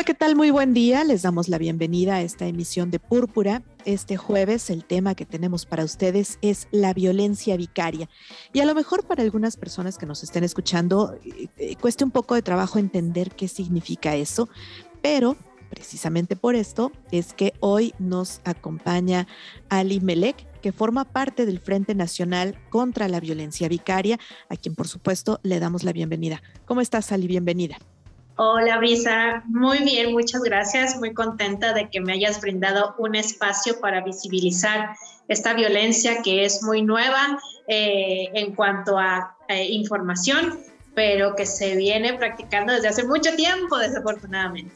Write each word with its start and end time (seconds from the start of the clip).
Hola, 0.00 0.06
¿qué 0.06 0.14
tal? 0.14 0.34
Muy 0.34 0.50
buen 0.50 0.72
día. 0.72 1.04
Les 1.04 1.20
damos 1.20 1.50
la 1.50 1.58
bienvenida 1.58 2.14
a 2.14 2.22
esta 2.22 2.46
emisión 2.46 2.90
de 2.90 2.98
Púrpura. 2.98 3.62
Este 3.84 4.16
jueves 4.16 4.70
el 4.70 4.82
tema 4.82 5.14
que 5.14 5.26
tenemos 5.26 5.66
para 5.66 5.84
ustedes 5.84 6.38
es 6.40 6.68
la 6.70 6.94
violencia 6.94 7.54
vicaria. 7.58 8.08
Y 8.54 8.60
a 8.60 8.64
lo 8.64 8.74
mejor 8.74 9.06
para 9.06 9.22
algunas 9.22 9.58
personas 9.58 9.98
que 9.98 10.06
nos 10.06 10.22
estén 10.22 10.42
escuchando 10.42 11.18
eh, 11.22 11.48
eh, 11.58 11.76
cueste 11.76 12.02
un 12.02 12.12
poco 12.12 12.34
de 12.34 12.40
trabajo 12.40 12.78
entender 12.78 13.32
qué 13.32 13.46
significa 13.46 14.16
eso, 14.16 14.48
pero 15.02 15.36
precisamente 15.68 16.34
por 16.34 16.54
esto 16.54 16.92
es 17.12 17.34
que 17.34 17.52
hoy 17.60 17.92
nos 17.98 18.40
acompaña 18.44 19.26
Ali 19.68 20.00
Melek, 20.00 20.46
que 20.62 20.72
forma 20.72 21.04
parte 21.04 21.44
del 21.44 21.60
Frente 21.60 21.94
Nacional 21.94 22.58
contra 22.70 23.06
la 23.06 23.20
Violencia 23.20 23.68
Vicaria, 23.68 24.18
a 24.48 24.56
quien 24.56 24.74
por 24.74 24.88
supuesto 24.88 25.40
le 25.42 25.60
damos 25.60 25.84
la 25.84 25.92
bienvenida. 25.92 26.42
¿Cómo 26.64 26.80
estás, 26.80 27.12
Ali? 27.12 27.26
Bienvenida. 27.26 27.76
Hola 28.42 28.78
Brisa, 28.78 29.42
muy 29.48 29.80
bien, 29.80 30.12
muchas 30.12 30.40
gracias. 30.40 30.96
Muy 30.96 31.12
contenta 31.12 31.74
de 31.74 31.90
que 31.90 32.00
me 32.00 32.14
hayas 32.14 32.40
brindado 32.40 32.94
un 32.96 33.14
espacio 33.14 33.78
para 33.80 34.02
visibilizar 34.02 34.96
esta 35.28 35.52
violencia 35.52 36.22
que 36.22 36.46
es 36.46 36.62
muy 36.62 36.80
nueva 36.80 37.38
eh, 37.68 38.30
en 38.32 38.54
cuanto 38.54 38.96
a 38.98 39.36
eh, 39.46 39.66
información, 39.66 40.58
pero 40.94 41.36
que 41.36 41.44
se 41.44 41.76
viene 41.76 42.14
practicando 42.14 42.72
desde 42.72 42.88
hace 42.88 43.06
mucho 43.06 43.36
tiempo, 43.36 43.76
desafortunadamente. 43.76 44.74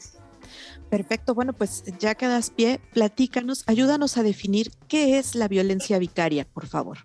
Perfecto, 0.91 1.33
bueno, 1.33 1.51
pues 1.51 1.83
ya 1.97 2.13
quedas 2.13 2.51
pie, 2.51 2.79
platícanos, 2.93 3.63
ayúdanos 3.65 4.15
a 4.17 4.21
definir 4.21 4.73
qué 4.87 5.17
es 5.17 5.33
la 5.33 5.47
violencia 5.47 5.97
vicaria, 5.97 6.45
por 6.45 6.67
favor. 6.67 6.99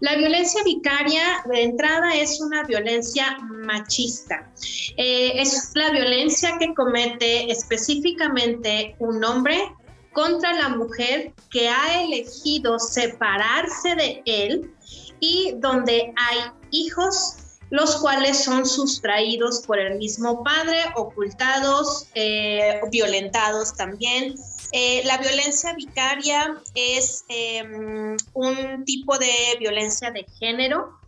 La 0.00 0.16
violencia 0.16 0.62
vicaria 0.64 1.22
de 1.46 1.62
entrada 1.62 2.14
es 2.14 2.40
una 2.40 2.62
violencia 2.64 3.38
machista. 3.40 4.50
Eh, 4.96 5.40
es 5.40 5.72
la 5.74 5.90
violencia 5.90 6.56
que 6.58 6.74
comete 6.74 7.50
específicamente 7.50 8.96
un 8.98 9.22
hombre 9.24 9.58
contra 10.12 10.52
la 10.54 10.70
mujer 10.70 11.34
que 11.50 11.68
ha 11.68 12.02
elegido 12.02 12.78
separarse 12.78 13.94
de 13.96 14.22
él 14.24 14.70
y 15.20 15.54
donde 15.58 16.12
hay 16.16 16.38
hijos 16.70 17.36
los 17.70 17.96
cuales 17.96 18.44
son 18.44 18.64
sustraídos 18.64 19.62
por 19.66 19.78
el 19.78 19.98
mismo 19.98 20.44
padre, 20.44 20.84
ocultados, 20.94 22.06
eh, 22.14 22.80
violentados 22.90 23.74
también 23.74 24.36
eh, 24.72 25.02
la 25.04 25.18
violencia 25.18 25.72
vicaria 25.74 26.56
es 26.74 27.24
em, 27.28 28.16
un 28.34 28.84
tipo 28.84 29.16
de 29.18 29.56
violencia 29.58 30.10
de 30.10 30.26
género 30.38 30.98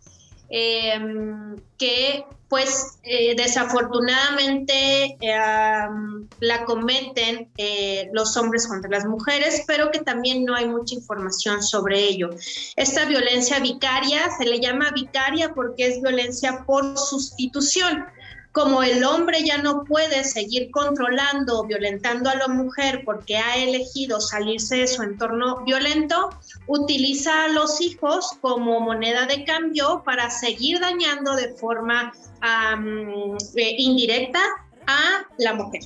em, 0.49 1.55
que 1.77 2.25
pues 2.47 2.97
eh, 3.03 3.35
desafortunadamente 3.35 5.15
la 5.21 6.65
cometen 6.65 7.47
eh, 7.57 8.09
los 8.11 8.35
hombres 8.37 8.67
contra 8.67 8.89
las 8.89 9.05
mujeres, 9.05 9.63
pero 9.67 9.91
que 9.91 9.99
también 9.99 10.45
no 10.45 10.55
hay 10.55 10.67
mucha 10.67 10.95
información 10.95 11.61
sobre 11.61 11.99
ello. 11.99 12.31
Esta 12.75 13.05
violencia 13.05 13.59
vicaria 13.59 14.31
se 14.39 14.45
le 14.45 14.59
llama 14.59 14.89
vicaria 14.95 15.53
porque 15.53 15.85
es 15.85 16.01
violencia 16.01 16.63
por 16.65 16.97
sustitución 16.97 18.07
como 18.51 18.81
el 18.81 19.03
hombre 19.03 19.43
ya 19.43 19.59
no 19.59 19.83
puede 19.83 20.23
seguir 20.23 20.71
controlando 20.71 21.59
o 21.59 21.65
violentando 21.65 22.29
a 22.29 22.35
la 22.35 22.47
mujer 22.47 23.03
porque 23.05 23.37
ha 23.37 23.57
elegido 23.57 24.19
salirse 24.19 24.77
de 24.77 24.87
su 24.87 25.03
entorno 25.03 25.63
violento, 25.65 26.31
utiliza 26.67 27.45
a 27.45 27.47
los 27.49 27.79
hijos 27.79 28.31
como 28.41 28.79
moneda 28.79 29.27
de 29.27 29.45
cambio 29.45 30.01
para 30.03 30.29
seguir 30.29 30.79
dañando 30.79 31.35
de 31.35 31.53
forma 31.53 32.11
eh, 32.41 33.75
indirecta 33.77 34.41
a 34.87 35.25
la 35.37 35.53
mujer. 35.53 35.81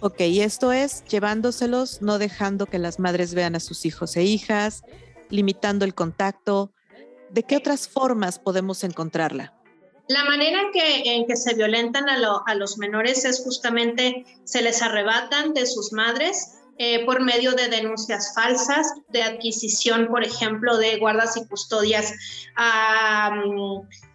Ok, 0.00 0.20
y 0.20 0.40
esto 0.40 0.72
es 0.72 1.04
llevándoselos, 1.04 2.00
no 2.00 2.18
dejando 2.18 2.66
que 2.66 2.78
las 2.78 2.98
madres 2.98 3.34
vean 3.34 3.54
a 3.54 3.60
sus 3.60 3.84
hijos 3.84 4.16
e 4.16 4.24
hijas, 4.24 4.82
limitando 5.28 5.84
el 5.84 5.94
contacto. 5.94 6.72
¿De 7.30 7.42
qué 7.42 7.56
otras 7.56 7.86
formas 7.86 8.38
podemos 8.38 8.82
encontrarla? 8.82 9.59
La 10.10 10.24
manera 10.24 10.62
en 10.62 10.72
que, 10.72 11.14
en 11.14 11.24
que 11.24 11.36
se 11.36 11.54
violentan 11.54 12.08
a, 12.08 12.54
los 12.56 12.78
menores 12.78 13.24
es 13.24 13.44
justamente 13.44 14.26
se 14.42 14.60
les 14.60 14.82
arrebatan 14.82 15.54
de 15.54 15.66
sus 15.66 15.92
madres 15.92 16.54
eh, 16.78 17.04
por 17.04 17.20
medio 17.20 17.52
de 17.52 17.68
denuncias 17.68 18.34
falsas, 18.34 18.88
de 19.10 19.22
adquisición, 19.22 20.08
por 20.08 20.24
ejemplo, 20.24 20.78
de 20.78 20.96
guardas 20.96 21.36
y 21.36 21.46
custodias 21.46 22.12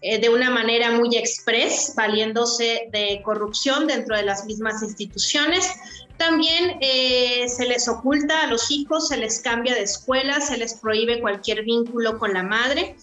eh, 0.01 0.19
de 0.19 0.27
una 0.27 0.49
manera 0.49 0.91
muy 0.91 1.15
express, 1.15 1.93
valiéndose 1.95 2.89
de 2.91 3.21
corrupción 3.23 3.87
dentro 3.87 4.17
de 4.17 4.23
las 4.23 4.43
mismas 4.43 4.83
instituciones. 4.83 5.65
También 6.17 6.77
eh, 6.81 7.45
se 7.47 7.67
les 7.67 7.87
oculta 7.87 8.41
a 8.41 8.47
los 8.47 8.69
hijos, 8.69 9.07
se 9.07 9.15
les 9.15 9.39
cambia 9.39 9.73
de 9.73 9.83
escuela, 9.83 10.41
se 10.41 10.57
les 10.57 10.73
prohíbe 10.73 11.21
cualquier 11.21 11.63
vínculo 11.63 12.19
con 12.19 12.33
la 12.33 12.43
madre. 12.43 12.97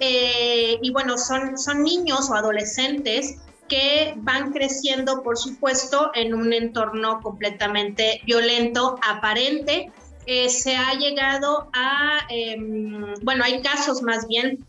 Eh, 0.00 0.78
y, 0.82 0.90
bueno, 0.90 1.18
son, 1.18 1.58
son 1.58 1.82
niños 1.82 2.30
o 2.30 2.34
adolescentes 2.34 3.36
que 3.68 4.14
van 4.18 4.52
creciendo, 4.52 5.22
por 5.22 5.36
supuesto, 5.36 6.10
en 6.14 6.34
un 6.34 6.52
entorno 6.52 7.20
completamente 7.20 8.20
violento, 8.24 8.96
aparente. 9.02 9.90
Eh, 10.26 10.48
se 10.48 10.76
ha 10.76 10.94
llegado 10.94 11.68
a, 11.72 12.20
em, 12.28 13.14
bueno, 13.22 13.44
hay 13.44 13.62
casos 13.62 14.02
más 14.02 14.26
bien 14.28 14.64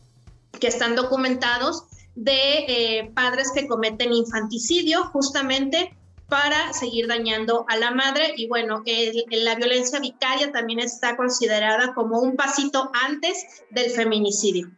que 0.59 0.67
están 0.67 0.95
documentados 0.95 1.83
de 2.15 2.65
eh, 2.67 3.11
padres 3.13 3.51
que 3.53 3.67
cometen 3.67 4.11
infanticidio 4.11 5.03
justamente 5.05 5.95
para 6.27 6.73
seguir 6.73 7.07
dañando 7.07 7.65
a 7.69 7.77
la 7.77 7.91
madre. 7.91 8.33
Y 8.35 8.47
bueno, 8.47 8.83
la 9.29 9.55
violencia 9.55 9.99
vicaria 9.99 10.51
también 10.51 10.79
está 10.79 11.15
considerada 11.15 11.93
como 11.93 12.19
un 12.19 12.35
pasito 12.35 12.91
antes 13.05 13.63
del 13.69 13.91
feminicidio. 13.91 14.71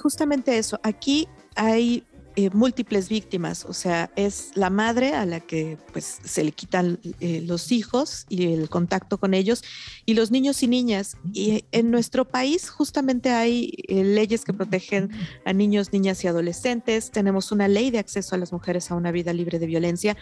Justamente 0.00 0.56
eso, 0.56 0.80
aquí 0.82 1.28
hay 1.54 2.04
eh, 2.36 2.48
múltiples 2.54 3.08
víctimas, 3.08 3.66
o 3.66 3.74
sea, 3.74 4.10
es 4.16 4.52
la 4.54 4.70
madre 4.70 5.14
a 5.14 5.26
la 5.26 5.40
que 5.40 5.76
pues 5.92 6.20
se 6.24 6.42
le 6.42 6.52
quitan 6.52 6.98
eh, 7.18 7.42
los 7.44 7.70
hijos 7.70 8.24
y 8.28 8.52
el 8.52 8.70
contacto 8.70 9.18
con 9.18 9.34
ellos 9.34 9.62
y 10.06 10.14
los 10.14 10.30
niños 10.30 10.62
y 10.62 10.68
niñas. 10.68 11.16
Y 11.34 11.64
en 11.72 11.90
nuestro 11.90 12.26
país 12.26 12.70
justamente 12.70 13.30
hay 13.30 13.74
eh, 13.88 14.04
leyes 14.04 14.44
que 14.44 14.54
protegen 14.54 15.10
a 15.44 15.52
niños, 15.52 15.92
niñas 15.92 16.22
y 16.24 16.28
adolescentes. 16.28 17.10
Tenemos 17.10 17.52
una 17.52 17.68
ley 17.68 17.90
de 17.90 17.98
acceso 17.98 18.36
a 18.36 18.38
las 18.38 18.52
mujeres 18.52 18.90
a 18.90 18.94
una 18.94 19.10
vida 19.10 19.32
libre 19.32 19.58
de 19.58 19.66
violencia. 19.66 20.16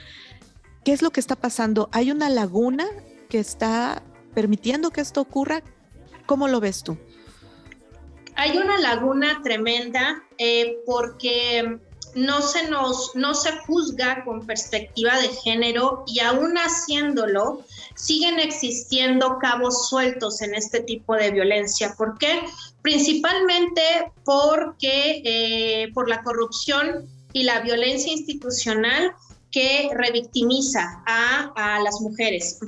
¿Qué 0.85 0.93
es 0.93 1.03
lo 1.03 1.11
que 1.11 1.21
está 1.21 1.37
pasando? 1.37 1.89
¿Hay 1.93 2.11
una 2.11 2.31
laguna 2.31 2.87
que 3.29 3.39
está 3.39 4.03
permitiendo 4.35 4.91
que 4.91 5.03
esto 5.03 5.21
ocurra? 5.21 5.63
¿Cómo 6.27 6.49
lo 6.49 6.59
ves 6.59 6.83
tú? 6.83 6.97
Hay 8.39 8.57
una 8.57 8.79
laguna 8.79 9.41
tremenda 9.43 10.23
porque 10.87 11.81
no 12.15 12.41
se 12.41 12.71
nos, 12.71 13.17
no 13.17 13.35
se 13.35 13.51
juzga 13.67 14.25
con 14.25 14.47
perspectiva 14.47 15.19
de 15.19 15.29
género 15.29 16.05
y 16.07 16.21
aún 16.21 16.57
haciéndolo, 16.57 17.65
siguen 17.97 18.39
existiendo 18.39 19.39
cabos 19.41 19.89
sueltos 19.89 20.41
en 20.41 20.55
este 20.55 20.79
tipo 20.81 21.17
de 21.17 21.33
violencia. 21.33 21.97
¿Por 21.99 22.17
qué? 22.19 22.41
Principalmente 22.81 23.83
porque 24.25 25.21
eh, 25.25 25.93
por 25.93 26.09
la 26.09 26.23
corrupción 26.23 27.09
y 27.33 27.43
la 27.43 27.59
violencia 27.63 28.13
institucional 28.13 29.15
que 29.51 29.91
revictimiza 29.95 31.03
a, 31.07 31.81
las 31.83 32.01
mujeres. 32.01 32.61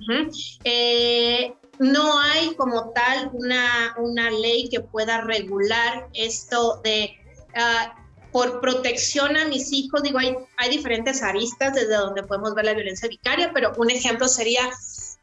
Eh, 0.65 1.55
no 1.81 2.21
hay 2.21 2.55
como 2.57 2.91
tal 2.91 3.31
una, 3.33 3.95
una, 3.99 4.31
ley 4.31 4.69
que 4.69 4.81
pueda 4.81 5.23
regular 5.23 6.09
esto 6.13 6.79
de 6.85 7.17
ah, 7.57 7.95
por 8.33 8.61
protección 8.61 9.37
a 9.39 9.47
mis 9.47 9.73
hijos, 9.73 10.03
digo, 10.03 10.19
hay, 10.19 10.37
diferentes 10.69 11.23
aristas 11.23 11.75
desde 11.75 11.95
donde 11.95 12.23
podemos 12.23 12.55
ver 12.55 12.67
la 12.67 12.75
violencia 12.75 13.09
vicaria, 13.09 13.51
pero 13.55 13.73
un 13.79 13.91
ejemplo 13.91 14.29
sería, 14.29 14.71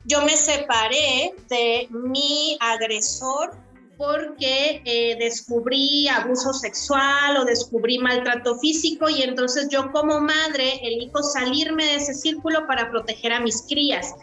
yo 0.03 0.23
me 0.23 0.35
separé 0.35 1.35
de 1.47 1.87
mi 1.91 2.57
agresor 2.59 3.55
porque 3.95 4.81
eh, 4.83 5.15
descubrí 5.19 6.07
abuso 6.07 6.53
sexual 6.53 7.37
o 7.37 7.45
descubrí 7.45 7.99
maltrato 7.99 8.57
físico 8.59 9.09
y 9.09 9.21
entonces 9.21 9.69
yo 9.69 9.91
como 9.91 10.19
madre 10.19 10.79
elijo 10.83 11.21
salirme 11.21 11.85
de 11.85 11.95
ese 11.95 12.15
círculo 12.15 12.65
para 12.65 12.89
proteger 12.89 13.31
a 13.31 13.39
mis 13.39 13.61
crías. 13.61 14.13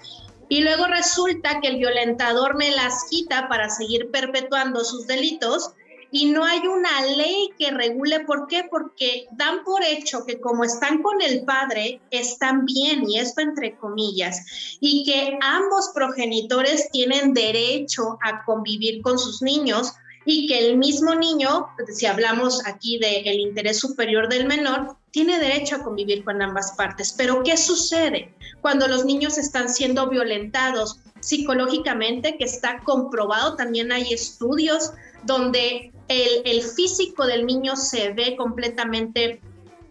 Y 0.49 0.61
luego 0.61 0.87
resulta 0.87 1.61
que 1.61 1.69
el 1.69 1.76
violentador 1.76 2.56
me 2.56 2.70
las 2.70 3.05
quita 3.11 3.49
para 3.49 3.70
seguir 3.70 4.11
perpetuando 4.11 4.85
sus 4.85 5.06
delitos 5.06 5.73
y 6.14 6.26
no 6.26 6.44
hay 6.44 6.61
una 6.61 7.05
ley 7.17 7.50
que 7.58 7.73
regule. 7.73 8.20
¿Por 8.20 8.46
qué? 8.46 8.62
Porque 8.70 9.26
dan 9.32 9.64
por 9.64 9.82
hecho 9.82 10.25
que 10.25 10.41
como 10.41 10.62
están 10.62 11.02
con 11.02 11.20
el 11.20 11.44
padre, 11.44 12.00
están 12.12 12.64
bien, 12.67 13.11
y 13.11 13.19
esto 13.19 13.41
entre 13.41 13.76
comillas, 13.76 14.79
y 14.79 15.05
que 15.05 15.37
ambos 15.43 15.91
progenitores 15.93 16.88
tienen 16.93 17.35
derecho 17.35 18.17
a 18.23 18.44
convivir 18.44 19.02
con 19.02 19.19
sus 19.19 19.43
niños 19.43 19.93
y 20.25 20.46
que 20.46 20.69
el 20.69 20.79
mismo 20.79 21.17
niño, 21.17 21.67
si 21.93 22.06
hablamos 22.06 22.64
aquí 22.64 22.99
del 22.99 23.41
interés 23.41 23.81
superior 23.81 24.29
del 24.29 24.46
menor, 24.46 24.96
tiene 25.11 25.41
derecho 25.41 25.76
a 25.76 25.82
convivir 25.82 26.25
con 26.25 26.41
ambas 26.41 26.75
partes. 26.76 27.12
Pero 27.17 27.43
¿qué 27.43 27.56
sucede 27.56 28.32
cuando 28.65 28.89
los 28.89 29.05
niños 29.05 29.37
están 29.37 29.69
siendo 29.69 30.09
violentados 30.09 30.99
psicológicamente? 31.21 32.39
Que 32.39 32.45
está 32.45 32.79
comprobado, 32.79 33.57
también 33.57 33.93
hay 33.93 34.11
estudios 34.11 34.95
donde 35.25 35.93
el, 36.09 36.63
físico 36.63 37.27
del 37.27 37.45
niño 37.45 37.77
se 37.77 38.15
ve 38.15 38.37
completamente 38.39 39.43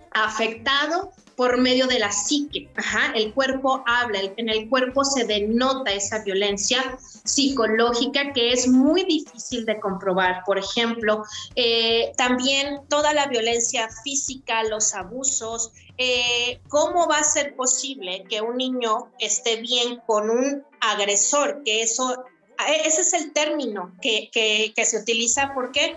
afectado 0.10 1.12
por 1.36 1.60
medio 1.60 1.88
de 1.88 2.00
la 2.00 2.12
psique. 2.12 2.70
el 3.16 3.34
cuerpo 3.34 3.84
habla, 3.86 4.20
en 4.38 4.50
el 4.50 4.70
cuerpo 4.70 5.04
se 5.04 5.26
denota 5.26 5.92
esa 5.92 6.24
violencia 6.24 6.98
psicológica 7.24 8.34
que 8.34 8.52
es 8.52 8.68
muy 8.68 9.04
difícil 9.04 9.66
de 9.66 9.80
comprobar. 9.80 10.44
Por 10.46 10.58
ejemplo, 10.58 11.24
eh, 11.56 12.12
también 12.18 12.82
toda 12.90 13.14
la 13.14 13.28
violencia 13.28 13.90
física, 14.04 14.64
los 14.64 14.94
abusos, 14.94 15.72
eh, 15.98 16.60
¿cómo 16.70 17.08
va 17.08 17.20
a 17.20 17.24
ser 17.24 17.56
posible 17.56 18.26
que 18.30 18.42
un 18.42 18.58
niño 18.58 19.12
esté 19.20 19.58
bien 19.58 20.02
con 20.06 20.30
un 20.30 20.64
agresor? 20.82 21.62
Que 21.64 21.82
eso 21.82 22.26
e, 22.68 22.88
ese 22.88 23.02
es 23.02 23.14
el 23.14 23.34
término 23.34 23.92
que, 24.02 24.74
se 24.86 24.98
utiliza. 24.98 25.54
¿Por 25.54 25.72
qué? 25.72 25.96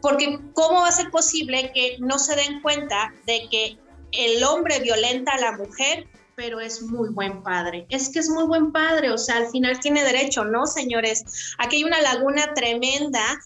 Porque 0.00 0.38
¿cómo 0.52 0.80
va 0.80 0.88
a 0.88 0.92
ser 0.92 1.10
posible 1.10 1.70
que 1.74 1.96
no 1.98 2.18
se 2.18 2.36
den 2.36 2.60
cuenta 2.60 3.14
de 3.26 3.48
que 3.50 3.78
el 4.16 4.42
hombre 4.44 4.80
violenta 4.80 5.32
a 5.32 5.38
la 5.38 5.56
mujer, 5.56 6.06
pero 6.36 6.60
es 6.60 6.82
muy 6.82 7.10
buen 7.10 7.42
padre? 7.42 7.86
Es 7.90 8.08
que 8.08 8.18
es 8.18 8.28
muy 8.28 8.44
buen 8.44 8.72
padre, 8.72 9.10
o 9.10 9.18
sea, 9.18 9.36
al 9.36 9.48
final 9.48 9.78
tiene 9.80 10.04
derecho, 10.04 10.44
¿no, 10.44 10.66
señores? 10.66 11.54
Aquí 11.58 11.76
hay 11.76 11.84
una 11.84 12.00
laguna 12.00 12.54
tremenda 12.54 13.40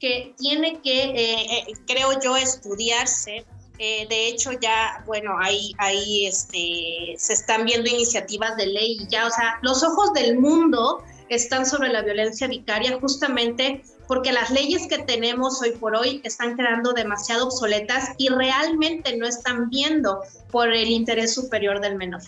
que 0.00 0.34
tiene 0.38 0.80
que, 0.82 1.04
eh, 1.04 1.64
eh, 1.68 1.72
creo 1.86 2.20
yo, 2.20 2.36
estudiarse. 2.36 3.44
Eh, 3.78 4.06
de 4.08 4.28
hecho, 4.28 4.52
ya, 4.52 5.02
bueno, 5.06 5.36
ahí, 5.40 5.72
ahí 5.78 6.26
este, 6.26 7.16
se 7.18 7.32
están 7.32 7.64
viendo 7.64 7.90
iniciativas 7.90 8.56
de 8.56 8.66
ley 8.66 8.98
y 9.00 9.08
ya, 9.08 9.26
o 9.26 9.30
sea, 9.30 9.58
los 9.62 9.82
ojos 9.82 10.12
del 10.12 10.38
mundo 10.38 11.02
están 11.28 11.66
sobre 11.66 11.88
la 11.88 12.02
violencia 12.02 12.46
vicaria 12.46 12.98
justamente 13.00 13.82
porque 14.06 14.32
las 14.32 14.50
leyes 14.50 14.86
que 14.86 14.98
tenemos 14.98 15.60
hoy 15.62 15.72
por 15.72 15.96
hoy 15.96 16.20
están 16.24 16.56
quedando 16.56 16.92
demasiado 16.92 17.46
obsoletas 17.46 18.10
y 18.18 18.28
realmente 18.28 19.16
no 19.16 19.26
están 19.26 19.70
viendo 19.70 20.20
por 20.50 20.72
el 20.72 20.88
interés 20.88 21.34
superior 21.34 21.80
del 21.80 21.96
menor. 21.96 22.22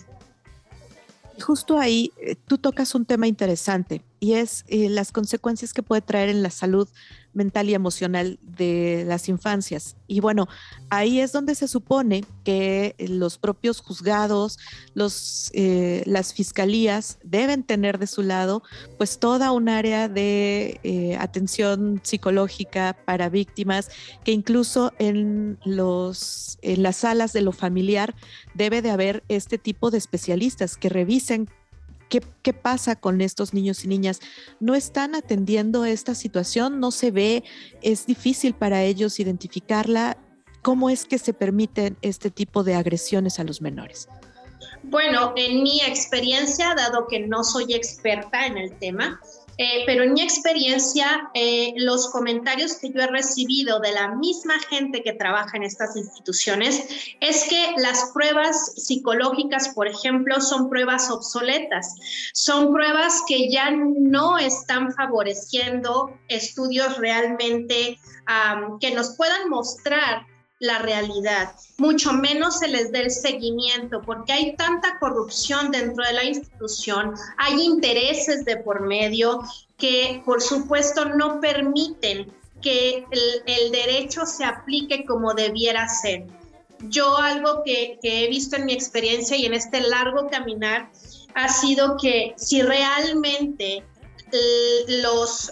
Justo 1.39 1.77
ahí 1.77 2.11
eh, 2.17 2.35
tú 2.47 2.57
tocas 2.57 2.95
un 2.95 3.05
tema 3.05 3.27
interesante 3.27 4.01
y 4.19 4.33
es 4.33 4.65
eh, 4.67 4.89
las 4.89 5.11
consecuencias 5.11 5.73
que 5.73 5.83
puede 5.83 6.01
traer 6.01 6.29
en 6.29 6.41
la 6.41 6.49
salud 6.49 6.87
mental 7.33 7.69
y 7.69 7.75
emocional 7.75 8.39
de 8.41 9.03
las 9.05 9.29
infancias. 9.29 9.95
Y 10.07 10.21
bueno, 10.21 10.47
ahí 10.89 11.19
es 11.19 11.31
donde 11.31 11.53
se 11.53 11.67
supone 11.67 12.25
que 12.43 12.95
los 12.97 13.37
propios 13.37 13.79
juzgados, 13.79 14.57
los, 14.95 15.51
eh, 15.53 16.01
las 16.07 16.33
fiscalías 16.33 17.19
deben 17.23 17.63
tener 17.63 17.99
de 17.99 18.07
su 18.07 18.23
lado 18.23 18.63
pues 18.97 19.19
toda 19.19 19.51
un 19.51 19.69
área 19.69 20.09
de 20.09 20.79
eh, 20.83 21.15
atención 21.19 22.01
psicológica 22.01 22.97
para 23.05 23.29
víctimas 23.29 23.89
que 24.23 24.31
incluso 24.31 24.93
en, 24.97 25.59
los, 25.63 26.57
en 26.63 26.81
las 26.81 26.97
salas 26.97 27.33
de 27.33 27.41
lo 27.41 27.51
familiar 27.51 28.15
debe 28.55 28.81
de 28.81 28.89
haber 28.89 29.23
este 29.27 29.59
tipo 29.59 29.91
de 29.91 29.99
especialistas 29.99 30.75
que 30.75 30.89
revisen 30.89 31.47
¿Qué, 32.09 32.53
pasa 32.53 32.95
con 32.95 33.21
estos 33.21 33.53
niños 33.53 33.83
y 33.83 33.87
niñas? 33.87 34.19
¿No 34.59 34.75
están 34.75 35.15
atendiendo 35.15 35.85
esta 35.85 36.15
situación? 36.15 36.79
¿No 36.79 36.91
se 36.91 37.11
ve? 37.11 37.43
¿Es 37.81 38.05
difícil 38.05 38.53
para 38.53 38.83
ellos 38.83 39.19
identificarla? 39.19 40.17
¿Cómo 40.61 40.89
es 40.89 41.05
que 41.05 41.17
se 41.17 41.33
permiten 41.33 41.97
este 42.01 42.31
tipo 42.31 42.63
de 42.63 42.75
agresiones 42.75 43.39
a 43.39 43.43
los 43.43 43.61
menores? 43.61 44.07
Bueno, 44.83 45.33
en 45.35 45.63
mi 45.63 45.81
experiencia, 45.81 46.73
dado 46.75 47.07
que 47.07 47.19
no 47.19 47.43
soy 47.43 47.73
experta 47.73 48.45
en 48.45 48.57
el 48.57 48.77
tema, 48.79 49.19
eh, 49.57 49.83
pero 49.85 50.03
en 50.03 50.13
mi 50.13 50.21
experiencia, 50.21 51.29
eh, 51.33 51.73
los 51.77 52.09
comentarios 52.11 52.75
que 52.75 52.91
yo 52.91 53.01
he 53.01 53.07
recibido 53.07 53.79
de 53.79 53.91
la 53.91 54.15
misma 54.15 54.59
gente 54.69 55.01
que 55.01 55.13
trabaja 55.13 55.57
en 55.57 55.63
estas 55.63 55.95
instituciones 55.95 56.87
es 57.19 57.45
que 57.49 57.73
las 57.77 58.11
pruebas 58.13 58.73
psicológicas, 58.75 59.69
por 59.69 59.87
ejemplo, 59.87 60.39
son 60.41 60.69
pruebas 60.69 61.09
obsoletas, 61.09 61.95
son 62.33 62.71
pruebas 62.71 63.23
que 63.27 63.49
ya 63.49 63.71
no 63.71 64.37
están 64.37 64.93
favoreciendo 64.93 66.17
estudios 66.27 66.97
realmente 66.97 67.99
que 68.81 68.91
nos 68.91 69.15
puedan 69.15 69.49
mostrar 69.49 70.25
la 70.59 70.79
realidad, 70.79 71.53
mucho 71.77 72.13
menos 72.13 72.59
se 72.59 72.67
les 72.67 72.91
dé 72.91 73.01
el 73.03 73.11
seguimiento, 73.11 74.01
porque 74.01 74.33
hay 74.33 74.55
tanta 74.55 74.97
corrupción 74.99 75.71
dentro 75.71 76.03
de 76.03 76.13
la 76.13 76.23
institución, 76.23 77.13
hay 77.37 77.61
intereses 77.61 78.43
de 78.43 78.57
por 78.57 78.81
medio 78.81 79.41
que 79.77 80.21
por 80.25 80.41
supuesto 80.41 81.05
no 81.05 81.39
permiten 81.39 82.31
que 82.61 83.05
el, 83.45 83.71
derecho 83.71 84.25
se 84.25 84.43
aplique 84.43 85.05
como 85.05 85.33
debiera 85.33 85.87
ser. 85.87 86.25
Yo 86.89 87.17
algo 87.17 87.61
que, 87.63 87.99
he 88.01 88.27
visto 88.27 88.55
en 88.55 88.65
mi 88.65 88.73
experiencia 88.73 89.37
y 89.37 89.45
en 89.45 89.53
este 89.53 89.81
largo 89.81 90.27
caminar 90.29 90.89
ha 91.35 91.49
sido 91.49 91.97
que 91.97 92.33
si 92.35 92.63
realmente 92.63 93.83
los 94.87 95.51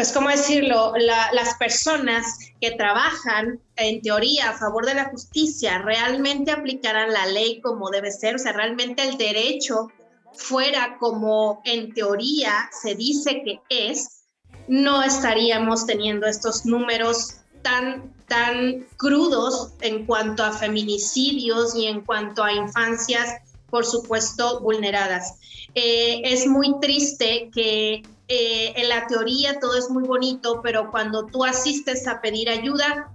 pues, 0.00 0.12
¿cómo 0.12 0.30
decirlo? 0.30 0.94
las 0.96 1.56
personas 1.58 2.38
que 2.58 2.70
trabajan 2.70 3.60
en 3.76 4.00
teoría 4.00 4.48
a 4.48 4.58
favor 4.58 4.86
de 4.86 4.94
la 4.94 5.10
justicia 5.10 5.76
realmente 5.76 6.52
aplicarán 6.52 7.12
la 7.12 7.26
ley 7.26 7.60
como 7.60 7.90
debe 7.90 8.10
ser, 8.10 8.36
o 8.36 8.38
sea, 8.38 8.52
realmente 8.52 9.06
el 9.06 9.18
derecho 9.18 9.88
fuera 10.32 10.96
como 10.98 11.60
en 11.66 11.92
teoría 11.92 12.70
se 12.72 12.94
dice 12.94 13.42
que 13.44 13.60
es, 13.68 14.22
no 14.68 15.02
estaríamos 15.02 15.84
teniendo 15.84 16.26
estos 16.26 16.64
números 16.64 17.34
tan, 17.60 18.14
tan 18.26 18.86
crudos 18.96 19.74
en 19.82 20.06
cuanto 20.06 20.42
a 20.42 20.52
feminicidios 20.52 21.74
y 21.74 21.88
en 21.88 22.00
cuanto 22.00 22.42
a 22.42 22.54
infancias, 22.54 23.34
por 23.68 23.84
supuesto, 23.84 24.60
vulneradas. 24.60 25.34
Eh, 25.74 26.22
es 26.24 26.46
muy 26.46 26.80
triste 26.80 27.50
que 27.52 28.02
eh, 28.32 28.72
en 28.76 28.88
la 28.88 29.08
teoría 29.08 29.58
todo 29.58 29.76
es 29.76 29.90
muy 29.90 30.04
bonito, 30.04 30.60
pero 30.62 30.92
cuando 30.92 31.26
tú 31.26 31.44
asistes 31.44 32.06
a 32.06 32.20
pedir 32.20 32.48
ayuda, 32.48 33.10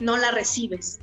no 0.00 0.16
la 0.16 0.30
recibes. 0.30 0.98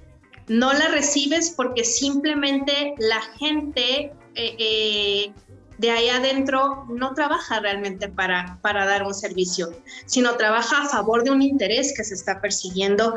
No 0.48 0.74
la 0.74 0.88
recibes 0.88 1.52
porque 1.52 1.84
simplemente 1.84 2.96
la 2.98 3.22
gente 3.38 4.12
eh, 4.34 4.56
eh, 4.58 5.34
de 5.78 5.92
ahí 5.92 6.10
adentro 6.10 6.88
no 6.90 7.14
trabaja 7.14 7.60
realmente 7.60 8.10
para, 8.10 8.58
para 8.64 8.88
dar 8.88 9.04
un 9.04 9.14
servicio, 9.14 9.72
sino 10.08 10.36
trabaja 10.36 10.82
a 10.82 10.90
favor 10.90 11.24
de 11.24 11.30
un 11.30 11.44
interés 11.44 11.94
que 11.96 12.04
se 12.04 12.16
está 12.16 12.42
persiguiendo 12.42 13.14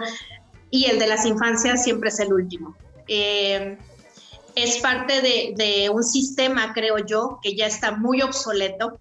y 0.70 0.84
el 0.84 0.98
de 0.98 1.06
las 1.06 1.24
infancias 1.24 1.82
siempre 1.82 2.10
es 2.10 2.20
el 2.20 2.30
último. 2.30 2.76
es 3.08 4.78
parte 4.82 5.22
de, 5.22 5.54
de, 5.56 5.88
un 5.88 6.04
sistema, 6.04 6.74
creo 6.74 6.98
yo, 6.98 7.38
que 7.42 7.56
ya 7.56 7.66
está 7.66 7.92
muy 7.92 8.20
obsoleto 8.20 9.00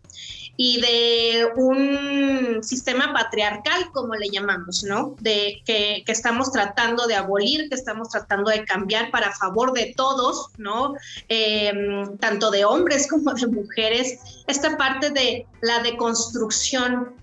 y 0.58 0.80
de 0.80 1.48
un 1.56 2.64
sistema 2.64 3.14
patriarcal, 3.14 3.92
como 3.92 4.16
le 4.16 4.30
llamamos, 4.30 4.84
¿no? 4.84 5.16
De 5.20 5.62
que, 5.66 6.04
estamos 6.08 6.52
tratando 6.52 7.08
de 7.08 7.16
abolir, 7.16 7.68
que 7.68 7.76
estamos 7.76 8.10
tratando 8.10 8.50
de 8.52 8.64
cambiar 8.64 9.12
para 9.12 9.34
favor 9.34 9.74
de 9.74 9.94
todos, 9.98 10.50
¿no? 10.58 10.96
Em, 11.28 12.18
tanto 12.18 12.52
de 12.52 12.64
hombres 12.64 13.08
como 13.10 13.34
de 13.34 13.48
mujeres. 13.48 14.20
Esta 14.48 14.78
parte 14.78 15.10
de 15.10 15.46
la 15.62 15.80
deconstrucción 15.80 17.16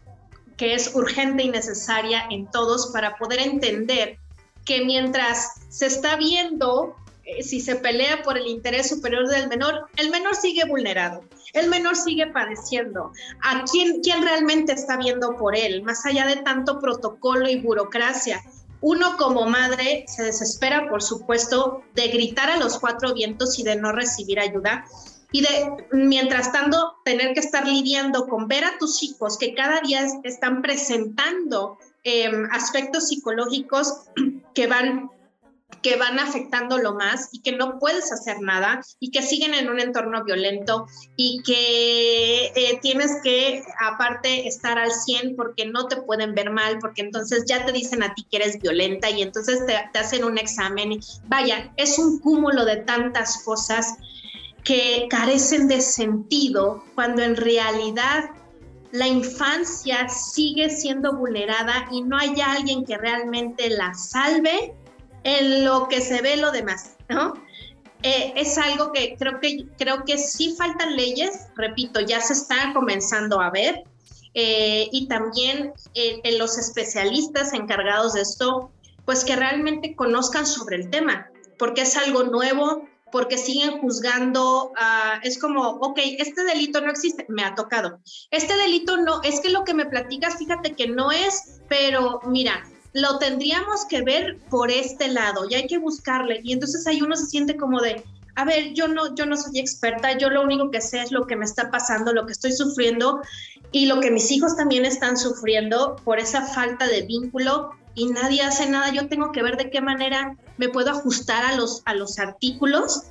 que 0.56 0.74
es 0.74 0.94
urgente 0.94 1.44
y 1.44 1.50
necesaria 1.50 2.24
en 2.30 2.50
todos 2.50 2.92
para 2.92 3.16
poder 3.16 3.40
entender 3.40 4.18
que 4.64 4.84
mientras 4.84 5.54
se 5.70 5.86
está 5.86 6.16
viendo 6.16 6.94
si 7.42 7.60
se 7.60 7.76
pelea 7.76 8.22
por 8.22 8.36
el 8.36 8.46
interés 8.46 8.88
superior 8.88 9.28
del 9.28 9.48
menor, 9.48 9.86
el 9.96 10.10
menor 10.10 10.34
sigue 10.34 10.64
vulnerado, 10.64 11.22
el 11.52 11.68
menor 11.68 11.96
sigue 11.96 12.26
padeciendo. 12.28 13.12
¿A 13.42 13.64
quién, 13.64 14.00
quién 14.02 14.22
realmente 14.22 14.72
está 14.72 14.96
viendo 14.96 15.36
por 15.36 15.56
él? 15.56 15.82
Más 15.82 16.04
allá 16.06 16.26
de 16.26 16.36
tanto 16.36 16.80
protocolo 16.80 17.48
y 17.48 17.60
burocracia. 17.60 18.42
Uno 18.80 19.16
como 19.16 19.46
madre 19.46 20.04
se 20.08 20.24
desespera, 20.24 20.88
por 20.88 21.02
supuesto, 21.02 21.82
de 21.94 22.08
gritar 22.08 22.50
a 22.50 22.56
los 22.56 22.78
cuatro 22.80 23.14
vientos 23.14 23.58
y 23.58 23.62
de 23.62 23.76
no 23.76 23.92
recibir 23.92 24.40
ayuda. 24.40 24.84
Y 25.30 25.42
de, 25.42 25.86
mientras 25.92 26.52
tanto, 26.52 26.96
tener 27.04 27.32
que 27.32 27.40
estar 27.40 27.66
lidiando 27.66 28.26
con 28.26 28.48
ver 28.48 28.64
a 28.64 28.78
tus 28.78 29.02
hijos 29.02 29.38
que 29.38 29.54
cada 29.54 29.80
día 29.80 30.04
están 30.24 30.62
presentando 30.62 31.78
em, 32.02 32.48
aspectos 32.50 33.08
psicológicos 33.08 34.02
que 34.54 34.66
van 34.66 35.10
que 35.82 35.96
van 35.96 36.18
afectándolo 36.18 36.94
más 36.94 37.28
y 37.32 37.40
que 37.40 37.52
no 37.52 37.78
puedes 37.78 38.12
hacer 38.12 38.40
nada 38.40 38.80
y 39.00 39.10
que 39.10 39.22
siguen 39.22 39.54
en 39.54 39.68
un 39.68 39.80
entorno 39.80 40.24
violento 40.24 40.86
y 41.16 41.42
que 41.42 42.52
eh, 42.54 42.78
tienes 42.80 43.18
que 43.22 43.64
aparte 43.80 44.46
estar 44.46 44.78
al 44.78 44.92
100 44.92 45.36
porque 45.36 45.66
no 45.66 45.88
te 45.88 45.96
pueden 45.96 46.34
ver 46.34 46.50
mal, 46.50 46.78
porque 46.78 47.02
entonces 47.02 47.44
ya 47.46 47.64
te 47.66 47.72
dicen 47.72 48.02
a 48.02 48.14
ti 48.14 48.26
que 48.30 48.38
eres 48.38 48.60
violenta 48.60 49.10
y 49.10 49.22
entonces 49.22 49.66
te, 49.66 49.76
hacen 49.98 50.24
un 50.24 50.38
examen. 50.38 51.00
Vaya, 51.26 51.72
es 51.76 51.98
un 51.98 52.20
cúmulo 52.20 52.64
de 52.64 52.76
tantas 52.76 53.42
cosas 53.44 53.96
que 54.64 55.06
carecen 55.10 55.66
de 55.66 55.80
sentido 55.80 56.84
cuando 56.94 57.22
en 57.22 57.34
realidad 57.34 58.30
la 58.92 59.08
infancia 59.08 60.08
sigue 60.08 60.70
siendo 60.70 61.16
vulnerada 61.16 61.88
y 61.90 62.02
no 62.02 62.16
hay 62.16 62.40
alguien 62.40 62.84
que 62.84 62.96
realmente 62.98 63.70
la 63.70 63.94
salve 63.94 64.76
en 65.24 65.64
lo 65.64 65.88
que 65.88 66.00
se 66.00 66.22
ve 66.22 66.36
lo 66.36 66.50
demás, 66.50 66.96
¿no? 67.08 67.34
Eh, 68.02 68.32
es 68.36 68.58
algo 68.58 68.92
que 68.92 69.16
creo 69.16 69.38
que 69.38 69.66
creo 69.78 70.04
que 70.04 70.18
sí 70.18 70.54
faltan 70.58 70.96
leyes, 70.96 71.46
repito, 71.56 72.00
ya 72.00 72.20
se 72.20 72.32
está 72.32 72.72
comenzando 72.74 73.40
a 73.40 73.50
ver 73.50 73.84
eh, 74.34 74.88
y 74.90 75.06
también 75.06 75.72
eh, 75.94 76.20
los 76.38 76.58
especialistas 76.58 77.52
encargados 77.52 78.14
de 78.14 78.22
esto, 78.22 78.72
pues 79.04 79.24
que 79.24 79.36
realmente 79.36 79.94
conozcan 79.94 80.46
sobre 80.46 80.76
el 80.76 80.90
tema, 80.90 81.28
porque 81.58 81.82
es 81.82 81.96
algo 81.96 82.24
nuevo, 82.24 82.88
porque 83.12 83.36
siguen 83.36 83.78
juzgando, 83.78 84.72
ah, 84.78 85.20
es 85.22 85.38
como, 85.38 85.68
ok, 85.68 85.98
este 86.18 86.44
delito 86.44 86.80
no 86.80 86.90
existe, 86.90 87.26
me 87.28 87.44
ha 87.44 87.54
tocado. 87.54 88.00
Este 88.30 88.56
delito 88.56 88.96
no, 88.96 89.22
es 89.22 89.40
que 89.40 89.50
lo 89.50 89.64
que 89.64 89.74
me 89.74 89.84
platicas, 89.84 90.38
fíjate 90.38 90.74
que 90.74 90.88
no 90.88 91.12
es, 91.12 91.60
pero 91.68 92.20
mira, 92.26 92.64
lo 92.92 93.18
tendríamos 93.18 93.86
que 93.86 94.02
ver 94.02 94.38
por 94.50 94.70
este 94.70 95.08
lado 95.08 95.46
y 95.48 95.54
hay 95.54 95.66
que 95.66 95.78
buscarle. 95.78 96.40
Y 96.42 96.52
entonces 96.52 96.86
ahí 96.86 97.00
uno 97.02 97.16
se 97.16 97.26
siente 97.26 97.56
como 97.56 97.80
de, 97.80 98.04
a 98.34 98.44
ver, 98.44 98.72
yo 98.74 98.88
no, 98.88 99.14
yo 99.14 99.26
no 99.26 99.36
soy 99.36 99.58
experta, 99.58 100.16
yo 100.18 100.30
lo 100.30 100.42
único 100.42 100.70
que 100.70 100.80
sé 100.80 101.00
es 101.02 101.12
lo 101.12 101.26
que 101.26 101.36
me 101.36 101.44
está 101.44 101.70
pasando, 101.70 102.12
lo 102.12 102.26
que 102.26 102.32
estoy 102.32 102.52
sufriendo 102.52 103.20
y 103.72 103.86
lo 103.86 104.00
que 104.00 104.10
mis 104.10 104.30
hijos 104.30 104.56
también 104.56 104.84
están 104.84 105.16
sufriendo 105.16 105.96
por 106.04 106.18
esa 106.18 106.46
falta 106.46 106.86
de 106.86 107.02
vínculo 107.02 107.70
y 107.94 108.06
nadie 108.06 108.42
hace 108.42 108.68
nada. 108.68 108.92
Yo 108.92 109.08
tengo 109.08 109.32
que 109.32 109.42
ver 109.42 109.56
de 109.56 109.70
qué 109.70 109.80
manera 109.80 110.36
me 110.58 110.68
puedo 110.68 110.90
ajustar 110.90 111.44
a 111.44 111.56
los, 111.56 111.82
a 111.86 111.94
los 111.94 112.18
artículos 112.18 113.04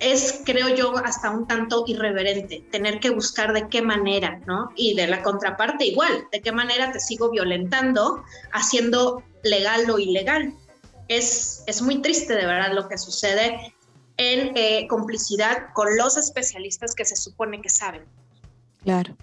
es, 0.00 0.42
creo 0.44 0.68
yo, 0.74 0.96
hasta 0.98 1.30
un 1.30 1.46
tanto 1.46 1.84
irreverente, 1.86 2.64
tener 2.70 3.00
que 3.00 3.10
buscar 3.10 3.52
de 3.52 3.68
qué 3.68 3.82
manera, 3.82 4.40
¿no? 4.46 4.70
Y 4.76 4.94
de 4.94 5.06
la 5.06 5.22
contraparte 5.22 5.86
igual, 5.86 6.26
de 6.32 6.40
qué 6.40 6.52
manera 6.52 6.92
te 6.92 7.00
sigo 7.00 7.30
violentando, 7.30 8.24
haciendo 8.52 9.22
legal 9.42 9.86
lo 9.86 9.98
ilegal. 9.98 10.54
Es, 11.08 11.62
es 11.66 11.82
muy 11.82 12.00
triste 12.02 12.34
de 12.34 12.46
verdad 12.46 12.72
lo 12.72 12.88
que 12.88 12.98
sucede 12.98 13.74
en 14.16 14.52
eh, 14.56 14.86
complicidad 14.88 15.72
con 15.72 15.96
los 15.96 16.16
especialistas 16.16 16.94
que 16.94 17.04
se 17.04 17.16
supone 17.16 17.62
que 17.62 17.70
saben. 17.70 18.04
Claro. 18.88 19.18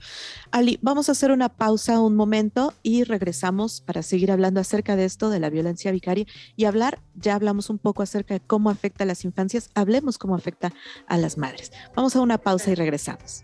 Ali, 0.51 0.77
vamos 0.83 1.09
a 1.09 1.13
hacer 1.13 1.31
una 1.31 1.49
pausa 1.49 1.99
un 1.99 2.15
momento 2.15 2.75
y 2.83 3.03
regresamos 3.03 3.81
para 3.81 4.03
seguir 4.03 4.31
hablando 4.31 4.59
acerca 4.59 4.95
de 4.95 5.05
esto, 5.05 5.31
de 5.31 5.39
la 5.39 5.49
violencia 5.49 5.91
vicaria 5.91 6.27
y 6.55 6.65
hablar, 6.65 7.01
ya 7.15 7.33
hablamos 7.33 7.71
un 7.71 7.79
poco 7.79 8.03
acerca 8.03 8.35
de 8.35 8.41
cómo 8.41 8.69
afecta 8.69 9.05
a 9.05 9.07
las 9.07 9.25
infancias, 9.25 9.71
hablemos 9.73 10.19
cómo 10.19 10.35
afecta 10.35 10.71
a 11.07 11.17
las 11.17 11.39
madres. 11.39 11.71
Vamos 11.95 12.15
a 12.15 12.21
una 12.21 12.37
pausa 12.37 12.69
y 12.69 12.75
regresamos. 12.75 13.43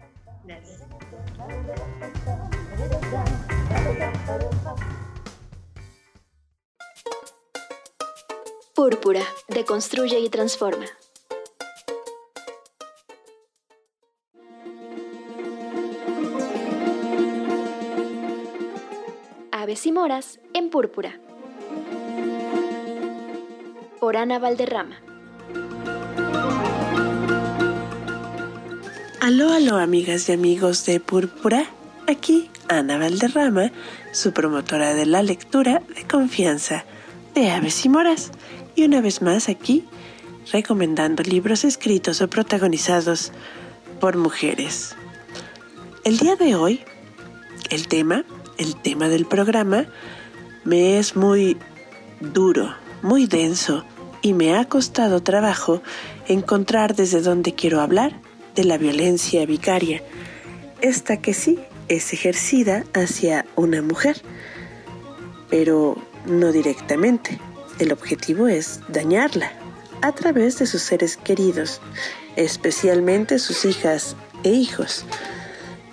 Púrpura, 8.75 9.23
deconstruye 9.49 10.19
y 10.19 10.29
transforma. 10.29 10.85
Y 19.71 19.91
Moras 19.93 20.41
en 20.53 20.69
Púrpura. 20.69 21.17
Por 24.01 24.17
Ana 24.17 24.37
Valderrama. 24.37 24.99
Aló, 29.21 29.53
aló, 29.53 29.77
amigas 29.77 30.27
y 30.27 30.33
amigos 30.33 30.85
de 30.85 30.99
Púrpura. 30.99 31.67
Aquí 32.05 32.49
Ana 32.67 32.97
Valderrama, 32.97 33.71
su 34.11 34.33
promotora 34.33 34.93
de 34.93 35.05
la 35.05 35.23
lectura 35.23 35.81
de 35.95 36.05
confianza 36.05 36.83
de 37.33 37.49
Aves 37.49 37.85
y 37.85 37.89
Moras. 37.89 38.31
Y 38.75 38.83
una 38.83 38.99
vez 38.99 39.21
más 39.21 39.47
aquí, 39.47 39.85
recomendando 40.51 41.23
libros 41.23 41.63
escritos 41.63 42.21
o 42.21 42.29
protagonizados 42.29 43.31
por 44.01 44.17
mujeres. 44.17 44.97
El 46.03 46.17
día 46.17 46.35
de 46.35 46.55
hoy, 46.55 46.81
el 47.69 47.87
tema 47.87 48.25
el 48.61 48.75
tema 48.75 49.09
del 49.09 49.25
programa 49.25 49.87
me 50.63 50.99
es 50.99 51.15
muy 51.15 51.57
duro, 52.19 52.75
muy 53.01 53.25
denso 53.25 53.83
y 54.21 54.33
me 54.33 54.55
ha 54.55 54.65
costado 54.65 55.23
trabajo 55.23 55.81
encontrar 56.27 56.95
desde 56.95 57.21
dónde 57.21 57.55
quiero 57.55 57.81
hablar 57.81 58.13
de 58.53 58.63
la 58.63 58.77
violencia 58.77 59.43
vicaria, 59.47 60.03
esta 60.79 61.17
que 61.17 61.33
sí 61.33 61.57
es 61.87 62.13
ejercida 62.13 62.83
hacia 62.93 63.47
una 63.55 63.81
mujer, 63.81 64.21
pero 65.49 65.97
no 66.27 66.51
directamente. 66.51 67.39
El 67.79 67.91
objetivo 67.91 68.47
es 68.47 68.81
dañarla 68.89 69.53
a 70.03 70.11
través 70.11 70.59
de 70.59 70.67
sus 70.67 70.83
seres 70.83 71.17
queridos, 71.17 71.81
especialmente 72.35 73.39
sus 73.39 73.65
hijas 73.65 74.15
e 74.43 74.49
hijos. 74.49 75.03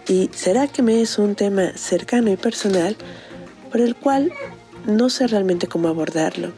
¿Y 0.09 0.31
será 0.33 0.69
que 0.69 0.81
me 0.81 1.03
es 1.03 1.19
un 1.19 1.35
tema 1.35 1.73
cercano 1.77 2.31
y 2.31 2.37
personal 2.39 2.97
por 3.71 3.83
el 3.83 3.95
cual 3.95 4.33
no 4.87 5.11
sé 5.11 5.27
realmente 5.27 5.67
cómo 5.67 5.89
abordarlo? 5.89 6.53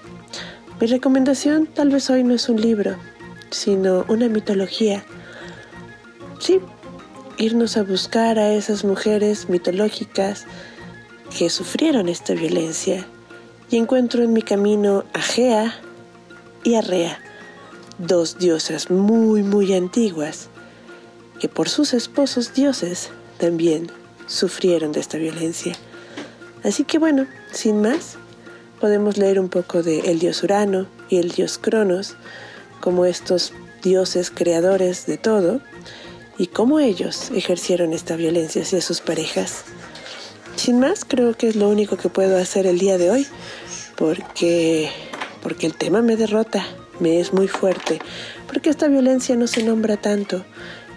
Mi 0.80 0.86
recomendación 0.86 1.66
tal 1.66 1.90
vez 1.90 2.08
hoy 2.10 2.22
no 2.22 2.34
es 2.34 2.48
un 2.48 2.60
libro, 2.60 2.96
sino 3.50 4.04
una 4.06 4.28
mitología. 4.28 5.04
Sí, 6.38 6.60
irnos 7.38 7.76
a 7.76 7.82
buscar 7.82 8.38
a 8.38 8.52
esas 8.52 8.84
mujeres 8.84 9.48
mitológicas 9.48 10.46
que 11.36 11.50
sufrieron 11.50 12.08
esta 12.08 12.34
violencia 12.34 13.04
y 13.68 13.78
encuentro 13.78 14.22
en 14.22 14.32
mi 14.32 14.42
camino 14.42 15.04
a 15.12 15.20
Gea 15.20 15.74
y 16.62 16.76
a 16.76 16.82
Rea, 16.82 17.18
dos 17.98 18.38
diosas 18.38 18.90
muy 18.90 19.42
muy 19.42 19.74
antiguas 19.74 20.50
que 21.40 21.48
por 21.48 21.68
sus 21.68 21.94
esposos 21.94 22.54
dioses 22.54 23.10
también 23.40 23.90
sufrieron 24.26 24.92
de 24.92 25.00
esta 25.00 25.18
violencia. 25.18 25.74
Así 26.62 26.84
que 26.84 26.98
bueno, 26.98 27.26
sin 27.50 27.80
más, 27.80 28.16
podemos 28.80 29.16
leer 29.16 29.40
un 29.40 29.48
poco 29.48 29.82
de 29.82 30.00
el 30.00 30.18
dios 30.18 30.42
Urano 30.42 30.86
y 31.08 31.16
el 31.16 31.30
dios 31.30 31.58
Cronos 31.58 32.16
como 32.80 33.06
estos 33.06 33.52
dioses 33.82 34.30
creadores 34.30 35.06
de 35.06 35.16
todo 35.16 35.60
y 36.38 36.46
cómo 36.46 36.80
ellos 36.80 37.30
ejercieron 37.34 37.92
esta 37.92 38.16
violencia 38.16 38.62
hacia 38.62 38.80
sus 38.80 39.00
parejas. 39.00 39.64
Sin 40.56 40.78
más, 40.78 41.04
creo 41.04 41.34
que 41.34 41.48
es 41.48 41.56
lo 41.56 41.68
único 41.68 41.96
que 41.96 42.10
puedo 42.10 42.38
hacer 42.38 42.66
el 42.66 42.78
día 42.78 42.98
de 42.98 43.10
hoy 43.10 43.26
porque 43.96 44.90
porque 45.42 45.66
el 45.66 45.74
tema 45.74 46.02
me 46.02 46.16
derrota, 46.16 46.66
me 46.98 47.18
es 47.18 47.32
muy 47.32 47.48
fuerte, 47.48 47.98
porque 48.46 48.68
esta 48.68 48.88
violencia 48.88 49.36
no 49.36 49.46
se 49.46 49.62
nombra 49.62 49.96
tanto, 49.96 50.44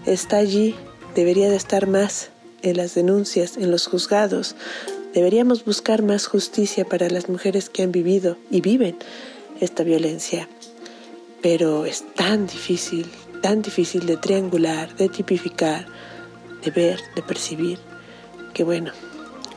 está 0.06 0.36
allí, 0.36 0.76
debería 1.16 1.50
de 1.50 1.56
estar 1.56 1.88
más 1.88 2.33
en 2.64 2.78
las 2.78 2.96
denuncias, 2.96 3.58
en 3.58 3.70
los 3.70 3.88
juzgados. 3.88 4.56
Deberíamos 5.14 5.64
buscar 5.64 6.02
más 6.02 6.26
justicia 6.26 6.86
para 6.86 7.10
las 7.10 7.30
mujeres 7.30 7.70
que 7.70 7.84
han 7.84 7.92
vivido 7.92 8.38
y 8.50 8.62
viven 8.62 8.98
esta 9.60 9.84
violencia. 9.84 10.50
Pero 11.42 11.86
es 11.86 12.04
tan 12.16 12.48
difícil, 12.48 13.06
tan 13.42 13.62
difícil 13.62 14.06
de 14.08 14.18
triangular, 14.18 14.96
de 14.96 15.10
tipificar, 15.10 15.86
de 16.64 16.72
ver, 16.72 17.00
de 17.16 17.22
percibir, 17.22 17.78
que 18.54 18.64
bueno, 18.64 18.92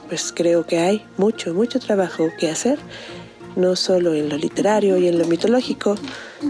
pues 0.08 0.32
creo 0.34 0.66
que 0.66 0.78
hay 0.78 1.06
mucho, 1.16 1.54
mucho 1.54 1.78
trabajo 1.78 2.28
que 2.38 2.50
hacer 2.50 2.78
no 3.56 3.74
solo 3.74 4.14
en 4.14 4.28
lo 4.28 4.36
literario 4.36 4.98
y 4.98 5.08
en 5.08 5.18
lo 5.18 5.26
mitológico, 5.26 5.96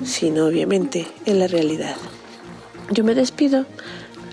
sino 0.04 0.46
obviamente 0.46 1.06
en 1.24 1.38
la 1.38 1.46
realidad. 1.46 1.96
Yo 2.90 3.04
me 3.04 3.14
despido. 3.14 3.64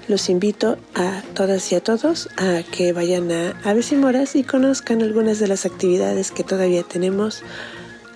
Los 0.08 0.30
invito 0.30 0.78
a 0.96 1.22
todas 1.34 1.72
y 1.72 1.76
a 1.76 1.84
todos 1.84 2.30
a 2.38 2.62
que 2.64 2.92
vayan 2.92 3.32
a 3.32 3.52
Aves 3.64 3.92
y 3.94 3.96
Moras 3.96 4.36
y 4.36 4.44
conozcan 4.44 5.02
algunas 5.02 5.40
de 5.40 5.48
las 5.48 5.66
actividades 5.66 6.32
que 6.32 6.44
todavía 6.44 6.84
tenemos 6.84 7.42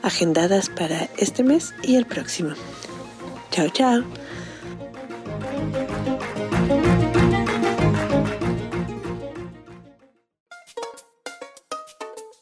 agendadas 0.01 0.69
para 0.69 1.09
este 1.17 1.43
mes 1.43 1.73
y 1.83 1.95
el 1.95 2.05
próximo. 2.05 2.55
Chao, 3.51 3.69
chao. 3.69 4.03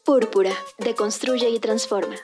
Púrpura, 0.04 0.52
deconstruye 0.78 1.50
y 1.50 1.58
transforma. 1.60 2.16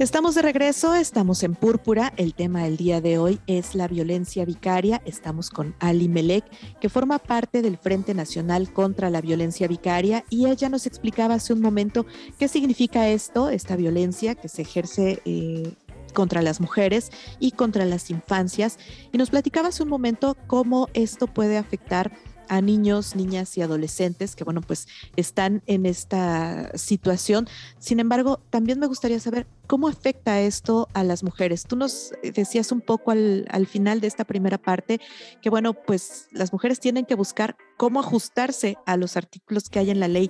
Estamos 0.00 0.34
de 0.34 0.40
regreso, 0.40 0.94
estamos 0.94 1.42
en 1.42 1.54
Púrpura. 1.54 2.14
El 2.16 2.32
tema 2.32 2.62
del 2.62 2.78
día 2.78 3.02
de 3.02 3.18
hoy 3.18 3.38
es 3.46 3.74
la 3.74 3.86
violencia 3.86 4.46
vicaria. 4.46 5.02
Estamos 5.04 5.50
con 5.50 5.74
Ali 5.78 6.08
Melek, 6.08 6.42
que 6.80 6.88
forma 6.88 7.18
parte 7.18 7.60
del 7.60 7.76
Frente 7.76 8.14
Nacional 8.14 8.72
contra 8.72 9.10
la 9.10 9.20
Violencia 9.20 9.68
Vicaria, 9.68 10.24
y 10.30 10.46
ella 10.46 10.70
nos 10.70 10.86
explicaba 10.86 11.34
hace 11.34 11.52
un 11.52 11.60
momento 11.60 12.06
qué 12.38 12.48
significa 12.48 13.10
esto, 13.10 13.50
esta 13.50 13.76
violencia 13.76 14.34
que 14.36 14.48
se 14.48 14.62
ejerce 14.62 15.20
eh, 15.26 15.74
contra 16.14 16.40
las 16.40 16.62
mujeres 16.62 17.10
y 17.38 17.50
contra 17.50 17.84
las 17.84 18.08
infancias. 18.08 18.78
Y 19.12 19.18
nos 19.18 19.28
platicaba 19.28 19.68
hace 19.68 19.82
un 19.82 19.90
momento 19.90 20.34
cómo 20.46 20.88
esto 20.94 21.26
puede 21.26 21.58
afectar 21.58 22.10
a 22.50 22.60
niños, 22.60 23.14
niñas 23.14 23.56
y 23.56 23.62
adolescentes 23.62 24.34
que, 24.34 24.42
bueno, 24.42 24.60
pues 24.60 24.88
están 25.14 25.62
en 25.66 25.86
esta 25.86 26.76
situación. 26.76 27.46
Sin 27.78 28.00
embargo, 28.00 28.40
también 28.50 28.80
me 28.80 28.88
gustaría 28.88 29.20
saber 29.20 29.46
cómo 29.68 29.86
afecta 29.86 30.40
esto 30.40 30.88
a 30.92 31.04
las 31.04 31.22
mujeres. 31.22 31.62
Tú 31.62 31.76
nos 31.76 32.12
decías 32.34 32.72
un 32.72 32.80
poco 32.80 33.12
al, 33.12 33.46
al 33.50 33.68
final 33.68 34.00
de 34.00 34.08
esta 34.08 34.24
primera 34.24 34.58
parte 34.58 35.00
que, 35.40 35.48
bueno, 35.48 35.74
pues 35.74 36.26
las 36.32 36.52
mujeres 36.52 36.80
tienen 36.80 37.06
que 37.06 37.14
buscar 37.14 37.56
cómo 37.76 38.00
ajustarse 38.00 38.76
a 38.84 38.96
los 38.96 39.16
artículos 39.16 39.70
que 39.70 39.78
hay 39.78 39.90
en 39.90 40.00
la 40.00 40.08
ley, 40.08 40.28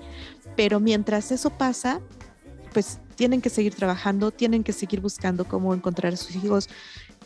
pero 0.57 0.79
mientras 0.79 1.33
eso 1.33 1.49
pasa, 1.49 2.03
pues 2.75 2.99
tienen 3.17 3.41
que 3.41 3.49
seguir 3.49 3.75
trabajando, 3.75 4.31
tienen 4.31 4.63
que 4.63 4.75
seguir 4.75 5.01
buscando 5.01 5.49
cómo 5.49 5.73
encontrar 5.73 6.13
a 6.13 6.17
sus 6.19 6.37
hijos, 6.37 6.69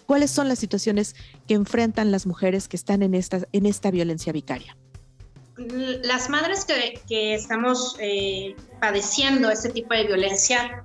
cuáles 0.06 0.30
son 0.30 0.46
las 0.46 0.60
situaciones 0.60 1.16
que 1.48 1.54
enfrentan 1.54 2.12
las 2.12 2.26
mujeres 2.26 2.68
que 2.68 2.76
están 2.76 3.02
en 3.02 3.14
esta, 3.14 3.40
en 3.50 3.66
esta 3.66 3.90
violencia 3.90 4.32
vicaria 4.32 4.76
las 5.56 6.28
madres 6.28 6.64
que, 6.64 7.34
estamos 7.34 7.96
eh, 8.00 8.56
padeciendo 8.80 9.50
este 9.50 9.70
tipo 9.70 9.94
de 9.94 10.04
violencia, 10.04 10.84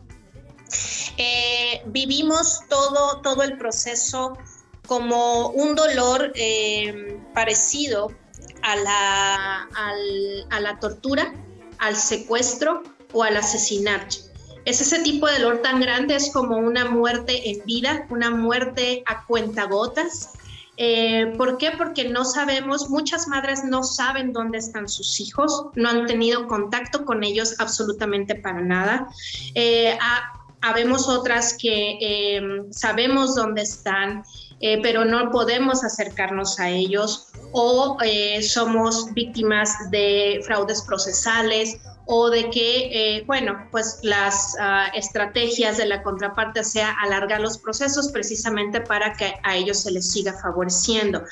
eh, 1.17 1.81
vivimos 1.87 2.61
todo, 2.69 3.21
todo 3.21 3.43
el 3.43 3.57
proceso 3.57 4.37
como 4.87 5.49
un 5.49 5.75
dolor 5.75 6.31
eh, 6.35 7.19
parecido 7.33 8.11
a 8.61 8.75
la, 8.75 9.69
a 10.49 10.59
la 10.59 10.79
tortura, 10.79 11.33
al 11.79 11.95
secuestro 11.95 12.83
o 13.13 13.23
al 13.23 13.37
asesinato. 13.37 14.17
Es 14.65 14.81
ese 14.81 14.99
tipo 14.99 15.25
de 15.27 15.39
dolor 15.39 15.61
tan 15.61 15.79
grande, 15.79 16.15
es 16.15 16.31
como 16.31 16.57
una 16.57 16.85
muerte 16.85 17.49
en 17.49 17.65
vida, 17.65 18.05
una 18.09 18.29
muerte 18.29 19.03
a 19.07 19.25
cuentagotas, 19.25 20.33
eh, 20.81 21.33
¿Por 21.37 21.57
qué? 21.57 21.71
Porque 21.77 22.07
no 22.07 22.23
sabemos, 22.23 22.89
muchas 22.89 23.27
madres 23.27 23.65
no 23.65 23.83
saben 23.83 24.31
dónde 24.31 24.59
están 24.59 24.87
sus 24.87 25.19
hijos, 25.19 25.65
no 25.75 25.89
han 25.89 26.05
tenido 26.05 26.47
contacto 26.47 27.03
con 27.03 27.21
ellos 27.25 27.59
absolutamente 27.59 28.33
para 28.35 28.61
nada. 28.61 29.09
Eh, 29.55 29.97
habemos 30.61 31.09
otras 31.09 31.57
que 31.59 31.97
em, 31.99 32.71
sabemos 32.71 33.35
dónde 33.35 33.63
están, 33.63 34.23
eh, 34.61 34.79
pero 34.81 35.03
no 35.03 35.31
podemos 35.31 35.83
acercarnos 35.83 36.61
a 36.61 36.69
ellos 36.69 37.27
o 37.51 37.97
somos 38.41 39.13
víctimas 39.13 39.91
de 39.91 40.39
fraudes 40.45 40.81
procesales 40.83 41.77
o 42.11 42.31
de 42.31 42.49
que, 42.49 43.17
eh, 43.17 43.23
bueno, 43.27 43.67
pues 43.69 43.99
las 44.01 44.57
ah, 44.59 44.87
estrategias 44.95 45.77
de 45.77 45.85
la 45.85 46.01
contraparte 46.01 46.63
sea 46.63 46.95
alargar 47.03 47.39
los 47.39 47.59
procesos 47.59 48.09
precisamente 48.11 48.81
para 48.81 49.13
que 49.13 49.35
a 49.43 49.55
ellos 49.55 49.83
se 49.83 49.91
les 49.91 50.11
siga 50.11 50.33
favoreciendo. 50.41 51.23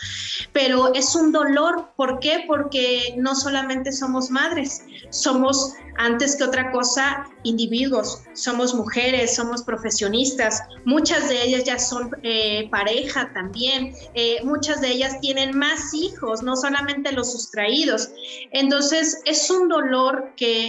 Pero 0.54 0.94
es 0.94 1.16
un 1.16 1.32
dolor, 1.32 1.94
¿por 1.96 2.20
qué? 2.20 2.44
Porque 2.48 3.16
no 3.18 3.34
solamente 3.34 3.92
somos 3.92 4.30
madres, 4.30 4.84
somos 5.10 5.74
antes 5.98 6.36
que 6.36 6.44
otra 6.44 6.72
cosa 6.72 7.28
individuos, 7.44 8.22
somos 8.34 8.76
mujeres, 8.76 9.36
somos 9.36 9.63
profesionistas, 9.63 10.62
muchas 10.86 11.28
de 11.28 11.44
ellas 11.44 11.63
ya 11.63 11.80
son 11.80 12.12
eh, 12.22 12.70
pareja 12.70 13.32
también, 13.34 13.94
eh, 14.13 14.38
muchas 14.44 14.80
de 14.82 14.90
ellas 14.90 15.20
tienen 15.22 15.58
más 15.58 15.94
hijos, 15.94 16.44
no 16.44 16.56
solamente 16.56 17.12
los 17.12 17.32
sustraídos. 17.32 18.10
Entonces 18.52 19.22
es 19.26 19.50
un 19.50 19.70
dolor 19.70 20.34
que 20.38 20.66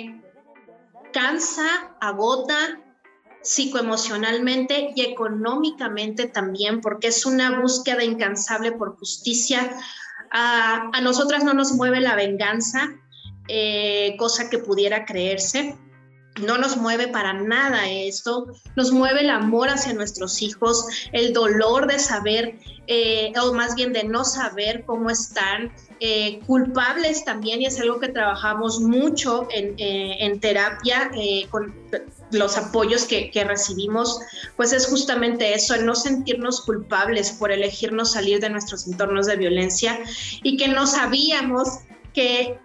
cansa, 1.13 1.97
agota 2.01 2.81
psicoemocionalmente 3.43 4.93
y 4.95 5.03
económicamente 5.03 6.27
también, 6.27 6.81
porque 6.81 7.09
es 7.09 7.25
una 7.25 7.61
búsqueda 7.61 8.05
incansable 8.05 8.73
por 8.73 8.97
justicia. 8.99 9.77
a 10.31 11.01
nosotras 11.01 11.43
no 11.43 11.55
nos 11.55 11.73
mueve 11.73 12.01
la 12.01 12.15
venganza, 12.15 12.91
eh, 13.49 14.15
cosa 14.19 14.51
que 14.51 14.59
pudiera 14.59 15.07
creerse. 15.07 15.75
No 16.41 16.59
nos 16.59 16.77
mueve 16.77 17.09
para 17.09 17.33
nada 17.33 17.89
esto, 17.91 18.47
nos 18.77 18.93
mueve 18.93 19.21
el 19.21 19.31
amor 19.31 19.69
hacia 19.69 19.93
nuestros 19.93 20.43
hijos, 20.43 20.87
el 21.13 21.33
dolor 21.33 21.87
de 21.87 21.99
saber, 21.99 22.59
eh, 22.87 23.33
o 23.41 23.53
más 23.53 23.75
bien 23.75 23.93
de 23.93 24.05
no 24.05 24.25
saber 24.25 24.85
cómo 24.85 25.11
están, 25.11 25.73
eh, 26.01 26.41
culpables 26.47 27.25
también, 27.25 27.61
y 27.61 27.67
es 27.67 27.81
algo 27.81 27.99
que 27.99 28.09
trabajamos 28.09 28.81
mucho 28.81 29.49
en, 29.51 30.39
terapia 30.41 31.11
con 31.51 31.75
los 32.31 32.57
apoyos 32.57 33.05
que, 33.05 33.31
que, 33.31 33.43
recibimos, 33.45 34.21
pues 34.57 34.73
es 34.73 34.87
justamente 34.87 35.55
eso, 35.55 35.75
el 35.75 35.87
no 35.87 35.95
sentirnos 35.95 36.61
culpables 36.61 37.33
por 37.33 37.51
elegirnos 37.51 38.13
salir 38.13 38.41
de 38.41 38.51
nuestros 38.51 38.87
entornos 38.87 39.27
de 39.27 39.37
violencia 39.37 39.99
y 40.43 40.57
que 40.57 40.69
no 40.69 40.87
sabíamos 40.87 41.81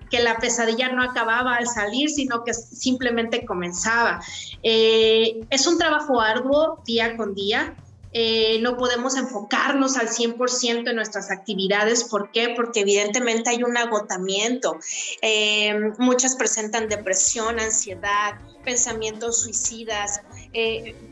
que, 0.09 0.19
la 0.23 0.37
pesadilla 0.37 0.89
no 0.89 1.03
acababa 1.03 1.55
al 1.55 1.67
salir, 1.67 2.09
sino 2.09 2.43
que 2.43 2.53
simplemente 2.53 3.45
comenzaba. 3.45 4.21
Eh, 4.61 5.41
es 5.49 5.67
un 5.67 5.77
trabajo 5.77 6.21
arduo 6.21 6.81
día 6.85 7.17
con 7.17 7.33
día. 7.33 7.75
Eh, 8.15 8.59
no 8.61 8.77
podemos 8.77 9.17
enfocarnos 9.17 9.97
al 9.97 10.07
100% 10.07 10.87
en 10.87 10.95
nuestras 10.95 11.31
actividades. 11.31 12.03
¿Por 12.03 12.31
qué? 12.31 12.53
Porque 12.55 12.81
evidentemente 12.81 13.49
hay 13.49 13.63
un 13.63 13.75
agotamiento. 13.75 14.77
Eh, 15.23 15.73
muchas 15.97 16.35
presentan 16.35 16.89
depresión, 16.89 17.59
ansiedad, 17.59 18.39
pensamientos 18.63 19.41
suicidas. 19.41 20.21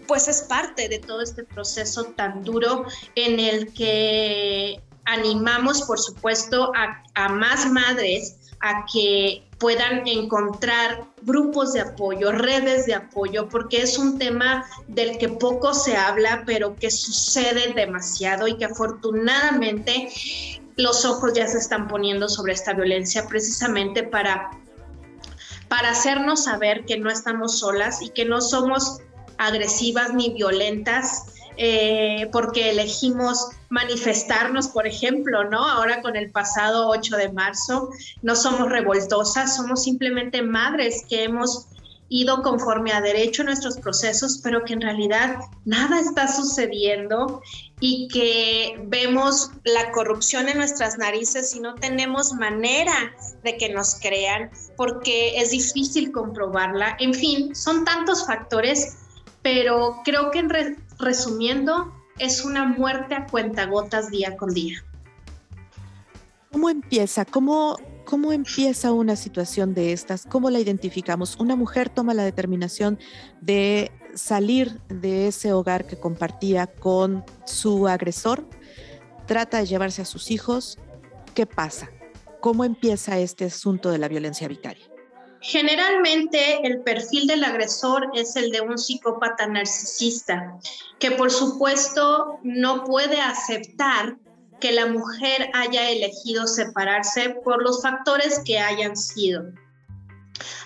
pues 0.08 0.27
es 0.27 0.43
parte 0.43 0.89
de 0.89 0.99
todo 0.99 1.21
este 1.21 1.43
proceso 1.43 2.04
tan 2.15 2.43
duro 2.43 2.86
en 3.15 3.39
el 3.39 3.73
que 3.73 4.80
animamos, 5.05 5.81
por 5.83 5.99
supuesto, 5.99 6.71
a, 7.15 7.29
más 7.29 7.69
madres 7.69 8.37
a 8.59 8.85
que 8.91 9.43
puedan 9.57 10.07
encontrar 10.07 11.05
grupos 11.23 11.73
de 11.73 11.81
apoyo, 11.81 12.31
redes 12.31 12.85
de 12.85 12.95
apoyo, 12.95 13.47
porque 13.49 13.81
es 13.81 13.97
un 13.97 14.17
tema 14.17 14.65
del 14.87 15.17
que 15.17 15.29
poco 15.29 15.73
se 15.73 15.97
habla, 15.97 16.43
pero 16.45 16.75
que 16.75 16.91
sucede 16.91 17.73
demasiado 17.73 18.47
y 18.47 18.57
que 18.57 18.65
afortunadamente 18.65 20.09
los 20.77 21.05
ojos 21.05 21.33
ya 21.33 21.47
se 21.47 21.57
están 21.57 21.87
poniendo 21.87 22.27
sobre 22.29 22.53
esta 22.53 22.73
violencia 22.73 23.27
precisamente 23.27 24.03
para, 24.03 24.51
para 25.67 25.91
hacernos 25.91 26.45
saber 26.45 26.85
que 26.85 26.97
no 26.97 27.09
estamos 27.09 27.59
solas 27.59 28.01
y 28.01 28.09
que 28.09 28.25
no 28.25 28.41
somos 28.41 28.99
agresivas 29.37 30.13
ni 30.13 30.33
violentas 30.33 31.40
eh, 31.57 32.29
porque 32.31 32.69
elegimos 32.69 33.49
manifestarnos, 33.69 34.67
por 34.67 34.87
ejemplo, 34.87 35.43
¿no? 35.49 35.67
Ahora 35.67 36.01
con 36.01 36.15
el 36.15 36.31
pasado 36.31 36.89
8 36.89 37.17
de 37.17 37.31
marzo, 37.31 37.89
no 38.21 38.35
somos 38.35 38.69
revoltosas, 38.69 39.55
somos 39.55 39.83
simplemente 39.83 40.41
madres 40.41 41.05
que 41.09 41.23
hemos 41.23 41.67
ido 42.13 42.43
conforme 42.43 42.91
a 42.91 42.99
derecho 42.99 43.41
nuestros 43.45 43.77
procesos, 43.77 44.41
pero 44.43 44.65
que 44.65 44.73
en 44.73 44.81
realidad 44.81 45.37
nada 45.63 46.01
está 46.01 46.27
sucediendo 46.27 47.41
y 47.79 48.09
que 48.09 48.83
vemos 48.87 49.49
la 49.63 49.91
corrupción 49.91 50.49
en 50.49 50.57
nuestras 50.57 50.97
narices 50.97 51.55
y 51.55 51.61
no 51.61 51.75
tenemos 51.75 52.33
manera 52.33 53.15
de 53.45 53.55
que 53.55 53.69
nos 53.69 53.95
crean 53.95 54.51
porque 54.75 55.39
es 55.39 55.51
difícil 55.51 56.11
comprobarla. 56.11 56.97
En 56.99 57.13
fin, 57.13 57.55
son 57.55 57.85
tantos 57.85 58.27
factores, 58.27 58.97
pero 59.41 60.01
creo 60.03 60.31
que 60.31 60.39
en 60.39 60.49
resumiendo, 61.01 61.93
es 62.19 62.45
una 62.45 62.65
muerte 62.65 63.15
a 63.15 63.27
cuentagotas 63.27 64.09
día 64.09 64.37
con 64.37 64.53
día. 64.53 64.83
¿Cómo 66.51 66.69
empieza? 66.69 67.25
¿Cómo, 67.25 67.77
¿Cómo 68.05 68.31
empieza 68.33 68.91
una 68.91 69.15
situación 69.15 69.73
de 69.73 69.93
estas? 69.93 70.25
¿Cómo 70.25 70.49
la 70.49 70.59
identificamos? 70.59 71.37
Una 71.39 71.55
mujer 71.55 71.89
toma 71.89 72.13
la 72.13 72.23
determinación 72.23 72.99
de 73.39 73.91
salir 74.15 74.81
de 74.89 75.27
ese 75.27 75.53
hogar 75.53 75.87
que 75.87 75.97
compartía 75.97 76.67
con 76.67 77.23
su 77.45 77.87
agresor, 77.87 78.45
trata 79.25 79.59
de 79.59 79.65
llevarse 79.65 80.01
a 80.01 80.05
sus 80.05 80.29
hijos. 80.29 80.77
¿Qué 81.33 81.45
pasa? 81.45 81.89
¿Cómo 82.41 82.65
empieza 82.65 83.17
este 83.19 83.45
asunto 83.45 83.89
de 83.89 83.97
la 83.97 84.09
violencia 84.09 84.47
vicaria? 84.47 84.90
Generalmente 85.41 86.65
el 86.67 86.82
perfil 86.82 87.25
del 87.25 87.43
agresor 87.43 88.12
es 88.13 88.36
el 88.36 88.51
de 88.51 88.62
un 88.62 88.77
psicópata 88.77 89.47
narcisista, 89.47 90.60
que 90.99 91.10
por 91.12 91.32
supuesto 91.32 92.38
no 92.43 92.84
puede 92.84 93.19
aceptar 93.19 94.17
que 94.60 94.71
la 94.71 94.86
mujer 94.86 95.49
haya 95.54 95.89
elegido 95.89 96.45
separarse 96.45 97.36
por 97.43 97.63
los 97.63 97.82
factores 97.82 98.39
que 98.45 98.60
hayan 98.60 98.95
sido. 98.95 99.45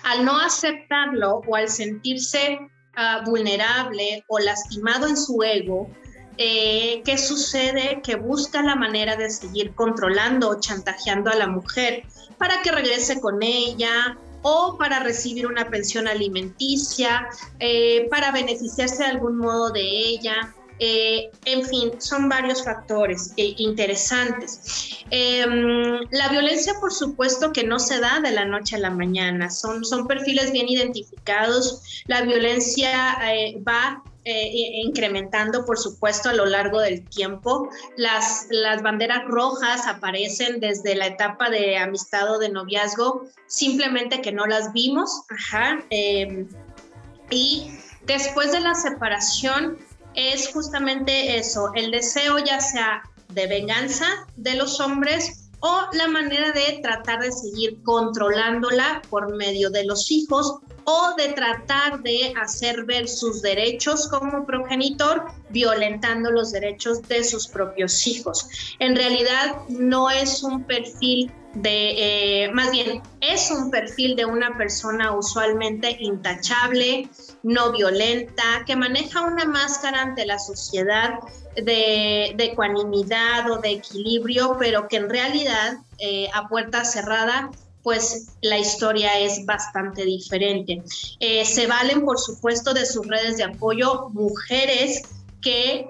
Al 0.04 0.26
no 0.26 0.38
aceptarlo 0.38 1.40
o 1.46 1.56
al 1.56 1.70
sentirse 1.70 2.58
uh, 2.60 3.24
vulnerable 3.24 4.24
o 4.28 4.38
lastimado 4.38 5.06
en 5.06 5.16
su 5.16 5.42
ego, 5.42 5.88
eh, 6.36 7.00
¿qué 7.06 7.16
sucede? 7.16 8.02
Que 8.02 8.16
busca 8.16 8.62
la 8.62 8.76
manera 8.76 9.16
de 9.16 9.30
seguir 9.30 9.74
controlando 9.74 10.50
o 10.50 10.60
chantajeando 10.60 11.30
a 11.30 11.36
la 11.36 11.46
mujer 11.46 12.04
para 12.36 12.60
que 12.60 12.70
regrese 12.70 13.18
con 13.22 13.42
ella 13.42 14.18
o 14.48 14.78
para 14.78 15.00
recibir 15.00 15.44
una 15.44 15.68
pensión 15.68 16.06
alimenticia, 16.06 17.26
eh, 17.58 18.06
para 18.10 18.30
beneficiarse 18.30 19.02
de 19.02 19.10
algún 19.10 19.38
modo 19.38 19.70
de 19.70 19.82
ella. 19.82 20.54
Eh, 20.78 21.30
en 21.46 21.64
fin, 21.64 21.90
son 21.98 22.28
varios 22.28 22.62
factores 22.62 23.32
eh, 23.38 23.54
interesantes. 23.58 25.02
Em, 25.10 25.98
la 26.12 26.28
violencia, 26.28 26.74
por 26.80 26.92
supuesto, 26.92 27.52
que 27.52 27.64
no 27.64 27.80
se 27.80 27.98
da 27.98 28.20
de 28.20 28.30
la 28.30 28.44
noche 28.44 28.76
a 28.76 28.78
la 28.78 28.90
mañana, 28.90 29.50
son, 29.50 29.84
son 29.84 30.06
perfiles 30.06 30.52
bien 30.52 30.68
identificados. 30.68 32.04
La 32.06 32.22
violencia 32.22 33.18
eh, 34.28 34.80
incrementando, 34.82 35.64
por 35.64 35.78
supuesto, 35.78 36.30
a 36.30 36.34
lo 36.34 36.46
largo 36.46 36.80
del 36.80 37.08
tiempo. 37.08 37.68
Las, 37.96 38.48
las 38.50 38.82
banderas 38.82 39.24
rojas 39.28 39.86
aparecen 39.86 40.58
desde 40.58 40.96
la 40.96 41.06
etapa 41.06 41.48
de 41.48 41.78
amistad 41.78 42.34
o 42.34 42.38
de 42.38 42.48
noviazgo, 42.48 43.22
simplemente 43.46 44.20
que 44.22 44.32
no 44.32 44.46
las 44.46 44.72
vimos. 44.72 45.22
Ajá. 45.30 45.78
Em, 45.90 46.48
y 47.30 47.70
después 48.04 48.50
de 48.50 48.58
la 48.58 48.74
separación, 48.74 49.78
es 50.14 50.48
justamente 50.52 51.38
eso, 51.38 51.70
el 51.76 51.92
deseo 51.92 52.38
ya 52.38 52.60
sea 52.60 53.02
de 53.28 53.46
venganza 53.46 54.06
de 54.36 54.56
los 54.56 54.80
hombres 54.80 55.50
o 55.60 55.82
la 55.92 56.08
manera 56.08 56.50
de 56.50 56.80
tratar 56.82 57.20
de 57.20 57.30
seguir 57.30 57.80
controlándola 57.84 59.02
por 59.08 59.36
medio 59.36 59.70
de 59.70 59.84
los 59.84 60.10
hijos 60.10 60.58
o 60.86 61.14
de 61.16 61.32
tratar 61.32 62.00
de 62.02 62.32
hacer 62.40 62.84
ver 62.84 63.08
sus 63.08 63.42
derechos 63.42 64.08
como 64.08 64.46
progenitor 64.46 65.24
violentando 65.50 66.30
los 66.30 66.52
derechos 66.52 67.02
de 67.08 67.24
sus 67.24 67.48
propios 67.48 68.06
hijos. 68.06 68.48
En 68.78 68.94
realidad 68.94 69.56
no 69.68 70.10
es 70.10 70.44
un 70.44 70.62
perfil 70.62 71.32
de, 71.54 72.44
eh, 72.44 72.52
más 72.52 72.70
bien, 72.70 73.02
es 73.20 73.50
un 73.50 73.70
perfil 73.70 74.14
de 74.14 74.26
una 74.26 74.56
persona 74.56 75.16
usualmente 75.16 75.96
intachable, 75.98 77.08
no 77.42 77.72
violenta, 77.72 78.62
que 78.64 78.76
maneja 78.76 79.22
una 79.22 79.44
máscara 79.44 80.02
ante 80.02 80.24
la 80.24 80.38
sociedad 80.38 81.18
de, 81.56 82.36
ecuanimidad 82.38 83.50
o 83.50 83.58
de 83.58 83.70
equilibrio, 83.70 84.56
pero 84.58 84.86
que 84.86 84.98
en 84.98 85.10
realidad 85.10 85.78
eh, 85.98 86.28
a 86.32 86.46
puerta 86.46 86.84
cerrada 86.84 87.50
pues 87.86 88.32
la 88.40 88.58
historia 88.58 89.16
es 89.20 89.46
bastante 89.46 90.04
diferente. 90.04 90.82
Eh, 91.20 91.44
se 91.44 91.68
valen, 91.68 92.04
por 92.04 92.18
supuesto, 92.18 92.74
de 92.74 92.84
sus 92.84 93.06
redes 93.06 93.36
de 93.36 93.44
apoyo 93.44 94.08
mujeres 94.08 95.02
que 95.40 95.86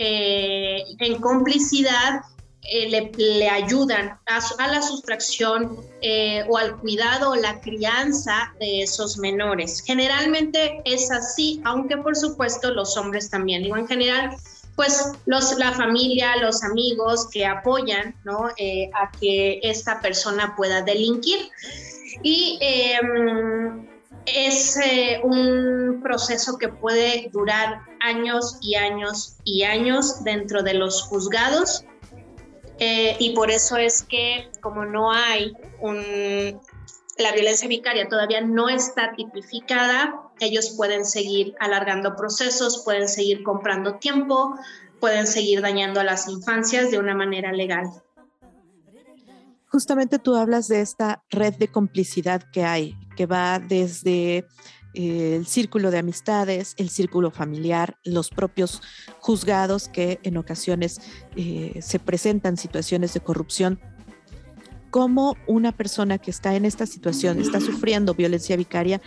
en 1.00 1.18
complicidad 1.22 2.20
eh, 2.68 3.10
le, 3.16 3.48
ayudan 3.48 4.18
a, 4.26 4.66
la 4.66 4.82
sustracción 4.82 5.76
eh, 6.02 6.44
o 6.48 6.58
al 6.58 6.76
cuidado 6.78 7.30
o 7.30 7.36
la 7.36 7.60
crianza 7.60 8.52
de 8.58 8.82
esos 8.82 9.18
menores. 9.18 9.82
Generalmente 9.86 10.82
es 10.84 11.12
así, 11.12 11.60
aunque 11.64 11.96
por 11.96 12.16
supuesto 12.16 12.72
los 12.72 12.96
hombres 12.96 13.30
también. 13.30 13.62
Digo, 13.62 13.76
en 13.76 13.86
general, 13.86 14.36
pues 14.76 15.12
los, 15.24 15.58
la 15.58 15.72
familia, 15.72 16.36
los 16.36 16.62
amigos 16.62 17.28
que 17.30 17.46
apoyan 17.46 18.14
¿no? 18.24 18.50
Eh, 18.56 18.90
a 18.94 19.10
que 19.18 19.58
esta 19.62 20.00
persona 20.00 20.54
pueda 20.54 20.82
delinquir. 20.82 21.50
Y 22.22 22.58
em, 22.60 23.88
es 24.26 24.78
un 25.22 26.00
proceso 26.02 26.58
que 26.58 26.68
puede 26.68 27.30
durar 27.32 27.80
años 28.00 28.58
y 28.60 28.74
años 28.74 29.36
y 29.44 29.62
años 29.64 30.22
dentro 30.24 30.62
de 30.62 30.74
los 30.74 31.02
juzgados 31.02 31.84
eh, 32.78 33.16
y 33.18 33.30
por 33.30 33.50
eso 33.50 33.76
es 33.76 34.02
que 34.02 34.50
como 34.60 34.84
no 34.84 35.10
hay 35.10 35.54
un, 35.80 36.60
la 37.16 37.32
violencia 37.32 37.68
vicaria 37.68 38.08
todavía 38.08 38.42
no 38.42 38.68
está 38.68 39.14
tipificada, 39.14 40.25
ellos 40.40 40.74
pueden 40.76 41.04
seguir 41.04 41.54
alargando 41.60 42.16
procesos, 42.16 42.82
pueden 42.84 43.08
seguir 43.08 43.42
comprando 43.42 43.96
tiempo, 43.96 44.56
pueden 45.00 45.26
seguir 45.26 45.60
dañando 45.60 46.00
a 46.00 46.04
las 46.04 46.28
infancias 46.28 46.90
de 46.90 46.98
una 46.98 47.14
manera 47.14 47.52
legal. 47.52 47.86
Justamente 49.68 50.18
tú 50.18 50.36
hablas 50.36 50.68
de 50.68 50.80
esta 50.80 51.22
red 51.28 51.54
de 51.54 51.68
complicidad 51.68 52.42
que 52.50 52.64
hay, 52.64 52.96
que 53.16 53.26
va 53.26 53.58
desde 53.58 54.46
el 54.96 55.46
círculo 55.46 55.90
de 55.90 55.98
amistades, 55.98 56.74
el 56.78 56.88
círculo 56.88 57.30
familiar, 57.30 57.98
los 58.04 58.30
propios 58.30 58.80
juzgados 59.20 59.88
que 59.88 60.18
en 60.22 60.38
ocasiones 60.38 61.00
eh, 61.36 61.78
se 61.82 61.98
presentan 61.98 62.56
situaciones 62.56 63.12
de 63.12 63.20
corrupción. 63.20 63.78
¿Cómo 64.90 65.36
una 65.46 65.72
persona 65.72 66.16
que 66.16 66.30
está 66.30 66.54
en 66.54 66.64
esta 66.64 66.86
situación, 66.86 67.40
está 67.40 67.60
sufriendo 67.60 68.14
violencia 68.14 68.56
vicaria, 68.56 69.02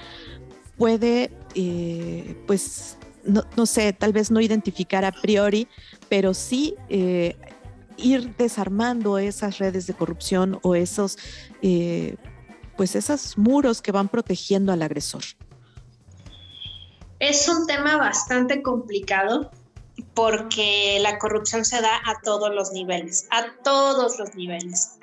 puede, 0.80 1.32
eh, 1.54 2.36
pues, 2.48 2.98
no, 3.24 3.65
sé, 3.68 3.94
tal 3.94 4.13
vez 4.13 4.32
no 4.32 4.42
identificar 4.42 5.06
a 5.06 5.12
priori, 5.12 5.68
pero 6.10 6.34
sí 6.34 6.74
eh, 6.89 7.38
ir 7.98 8.36
desarmando 8.38 9.20
esas 9.20 9.60
redes 9.60 9.86
de 9.86 9.94
corrupción 9.94 10.58
o 10.63 10.74
esos, 10.74 11.20
pues, 12.76 12.96
esos 12.96 13.38
muros 13.38 13.84
que 13.84 13.92
van 13.92 14.08
protegiendo 14.08 14.72
al 14.72 14.82
agresor? 14.82 15.24
Es 17.20 17.48
un 17.48 17.68
tema 17.68 17.98
bastante 17.98 18.63
complicado 18.63 19.52
porque 20.13 20.98
la 21.02 21.18
corrupción 21.20 21.65
se 21.65 21.82
da 21.82 21.98
a 22.06 22.22
todos 22.24 22.54
los 22.54 22.72
niveles, 22.72 23.28
a 23.32 23.54
todos 23.63 24.18
los 24.18 24.34
niveles. 24.36 24.98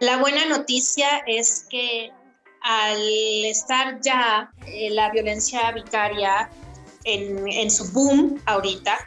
La 0.00 0.18
buena 0.18 0.46
noticia 0.46 1.18
es 1.26 1.66
que 1.68 2.10
al 2.62 3.00
estar 3.44 4.00
ya 4.00 4.52
eh, 4.66 4.90
la 4.90 5.10
violencia 5.10 5.70
vicaria 5.72 6.50
en, 7.04 7.70
su 7.70 7.90
boom 7.92 8.40
ahorita, 8.44 8.98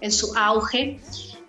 en 0.00 0.10
su 0.10 0.36
auge, 0.36 0.98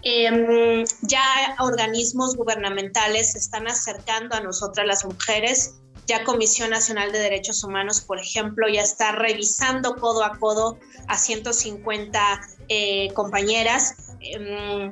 em, 0.03 0.85
ya 1.01 1.23
organismos 1.59 2.35
gubernamentales 2.35 3.31
se 3.31 3.39
están 3.39 3.67
acercando 3.67 4.35
a 4.35 4.41
nosotras 4.41 4.85
las 4.85 5.03
mujeres 5.03 5.75
ya 6.07 6.23
Comisión 6.23 6.69
Nacional 6.69 7.11
de 7.11 7.19
Derechos 7.19 7.63
Humanos, 7.63 8.01
por 8.01 8.19
ejemplo, 8.19 8.67
ya 8.67 8.81
está 8.81 9.13
revisando 9.13 9.95
codo 9.95 10.23
a 10.23 10.37
codo 10.37 10.77
a 11.07 11.17
150 11.17 12.41
eh, 12.69 13.11
compañeras. 13.13 13.95
Em, 14.19 14.91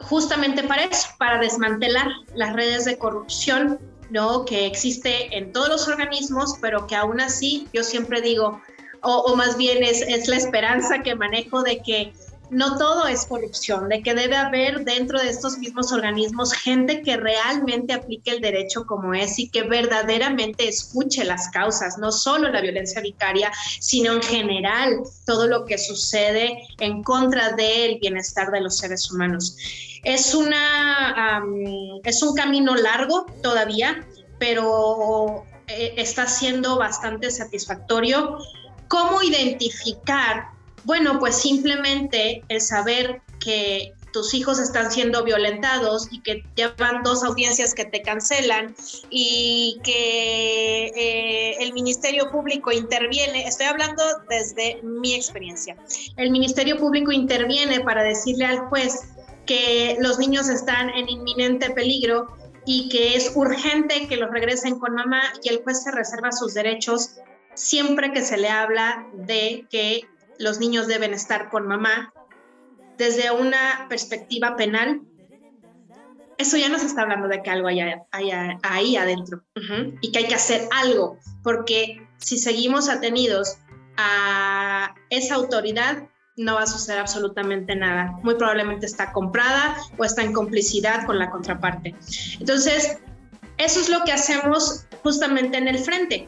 justamente 0.00 0.62
para 0.62 0.84
eso, 0.84 1.08
para 1.18 1.38
desmantelar 1.40 2.08
las 2.34 2.52
redes 2.52 2.84
de 2.84 2.98
corrupción 2.98 3.80
¿no? 4.10 4.44
que 4.44 4.66
existe 4.66 5.36
en 5.36 5.52
todos 5.52 5.68
los 5.68 5.88
organismos, 5.88 6.56
pero 6.60 6.86
que 6.86 6.96
aún 6.96 7.20
así 7.20 7.68
yo 7.72 7.82
siempre 7.82 8.20
digo, 8.20 8.60
o, 9.02 9.36
más 9.36 9.56
bien 9.56 9.82
es, 9.82 10.28
la 10.28 10.36
esperanza 10.36 11.02
que 11.02 11.14
manejo 11.14 11.62
de 11.62 11.82
que 11.82 12.12
no 12.54 12.78
todo 12.78 13.06
es 13.08 13.26
corrupción, 13.26 13.88
de 13.88 14.00
que 14.02 14.14
debe 14.14 14.36
haber 14.36 14.84
dentro 14.84 15.20
de 15.20 15.28
estos 15.28 15.58
mismos 15.58 15.92
organismos 15.92 16.52
gente 16.52 17.02
que 17.02 17.16
realmente 17.16 17.92
aplique 17.92 18.30
el 18.30 18.40
derecho 18.40 18.86
como 18.86 19.12
es 19.12 19.38
y 19.40 19.48
que 19.50 19.62
verdaderamente 19.62 20.68
escuche 20.68 21.24
las 21.24 21.48
causas, 21.48 21.98
no 21.98 22.12
solo 22.12 22.48
la 22.50 22.60
violencia 22.60 23.00
vicaria, 23.00 23.50
sino 23.80 24.12
en 24.12 24.22
general 24.22 25.00
todo 25.26 25.48
lo 25.48 25.64
que 25.64 25.78
sucede 25.78 26.58
en 26.78 27.02
contra 27.02 27.52
del 27.52 27.98
bienestar 27.98 28.52
de 28.52 28.60
los 28.60 28.78
seres 28.78 29.10
humanos. 29.10 29.56
Es, 30.04 30.32
una, 30.34 31.42
es 32.04 32.22
un 32.22 32.36
camino 32.36 32.76
largo 32.76 33.26
todavía, 33.42 34.06
pero 34.38 35.44
eh, 35.66 35.94
está 35.96 36.28
siendo 36.28 36.78
bastante 36.78 37.32
satisfactorio. 37.32 38.38
¿Cómo 38.86 39.22
identificar 39.22 40.53
Bueno, 40.84 41.18
pues 41.18 41.36
simplemente 41.36 42.42
el 42.48 42.60
saber 42.60 43.22
que 43.40 43.94
tus 44.14 44.32
hijos 44.32 44.60
están 44.60 44.92
siendo 44.92 45.24
violentados 45.24 46.06
y 46.12 46.20
que 46.20 46.44
llevan 46.54 47.02
dos 47.02 47.24
audiencias 47.24 47.74
que 47.74 47.84
te 47.84 48.00
cancelan 48.00 48.74
y 49.10 49.80
que 49.82 50.86
eh, 50.94 51.56
el 51.58 51.72
Ministerio 51.72 52.30
Público 52.30 52.70
interviene, 52.70 53.46
estoy 53.46 53.66
hablando 53.66 54.04
desde 54.28 54.80
mi 54.82 55.14
experiencia, 55.14 55.76
el 56.16 56.30
Ministerio 56.30 56.78
Público 56.78 57.10
interviene 57.10 57.80
para 57.80 58.04
decirle 58.04 58.46
al 58.46 58.58
juez 58.68 59.00
que 59.46 59.96
los 60.00 60.18
niños 60.18 60.48
están 60.48 60.90
en 60.90 61.08
inminente 61.08 61.70
peligro 61.70 62.28
y 62.66 62.88
que 62.88 63.16
es 63.16 63.32
urgente 63.34 64.06
que 64.06 64.16
los 64.16 64.30
regresen 64.30 64.78
con 64.78 64.94
mamá 64.94 65.22
y 65.42 65.48
el 65.48 65.62
juez 65.64 65.82
se 65.82 65.90
reserva 65.90 66.30
sus 66.30 66.54
derechos 66.54 67.16
siempre 67.54 68.12
que 68.12 68.22
se 68.22 68.36
le 68.36 68.48
habla 68.48 69.06
de 69.12 69.66
que 69.70 70.02
los 70.38 70.58
niños 70.58 70.86
deben 70.86 71.14
estar 71.14 71.48
con 71.48 71.66
mamá 71.66 72.12
desde 72.96 73.30
una 73.30 73.86
perspectiva 73.88 74.56
penal, 74.56 75.02
eso 76.38 76.56
ya 76.56 76.68
nos 76.68 76.82
está 76.82 77.02
hablando 77.02 77.28
de 77.28 77.42
que 77.42 77.50
algo 77.50 77.68
hay, 77.68 77.80
ahí 78.62 78.96
adentro 78.96 79.42
y 80.00 80.10
que 80.10 80.18
hay 80.18 80.28
que 80.28 80.34
hacer 80.34 80.68
algo, 80.72 81.18
porque 81.42 82.06
si 82.18 82.38
seguimos 82.38 82.88
atenidos 82.88 83.58
a 83.96 84.94
esa 85.10 85.36
autoridad, 85.36 86.08
no 86.36 86.54
va 86.54 86.62
a 86.62 86.66
suceder 86.66 86.98
absolutamente 86.98 87.76
nada. 87.76 88.18
Muy 88.22 88.34
probablemente 88.34 88.86
está 88.86 89.12
comprada 89.12 89.76
o 89.98 90.04
está 90.04 90.22
en 90.22 90.32
complicidad 90.32 91.06
con 91.06 91.18
la 91.18 91.30
contraparte. 91.30 91.94
Entonces, 92.40 92.98
eso 93.56 93.80
es 93.80 93.88
lo 93.88 94.02
que 94.04 94.12
hacemos 94.12 94.86
justamente 95.04 95.58
en 95.58 95.68
el 95.68 95.78
frente. 95.78 96.26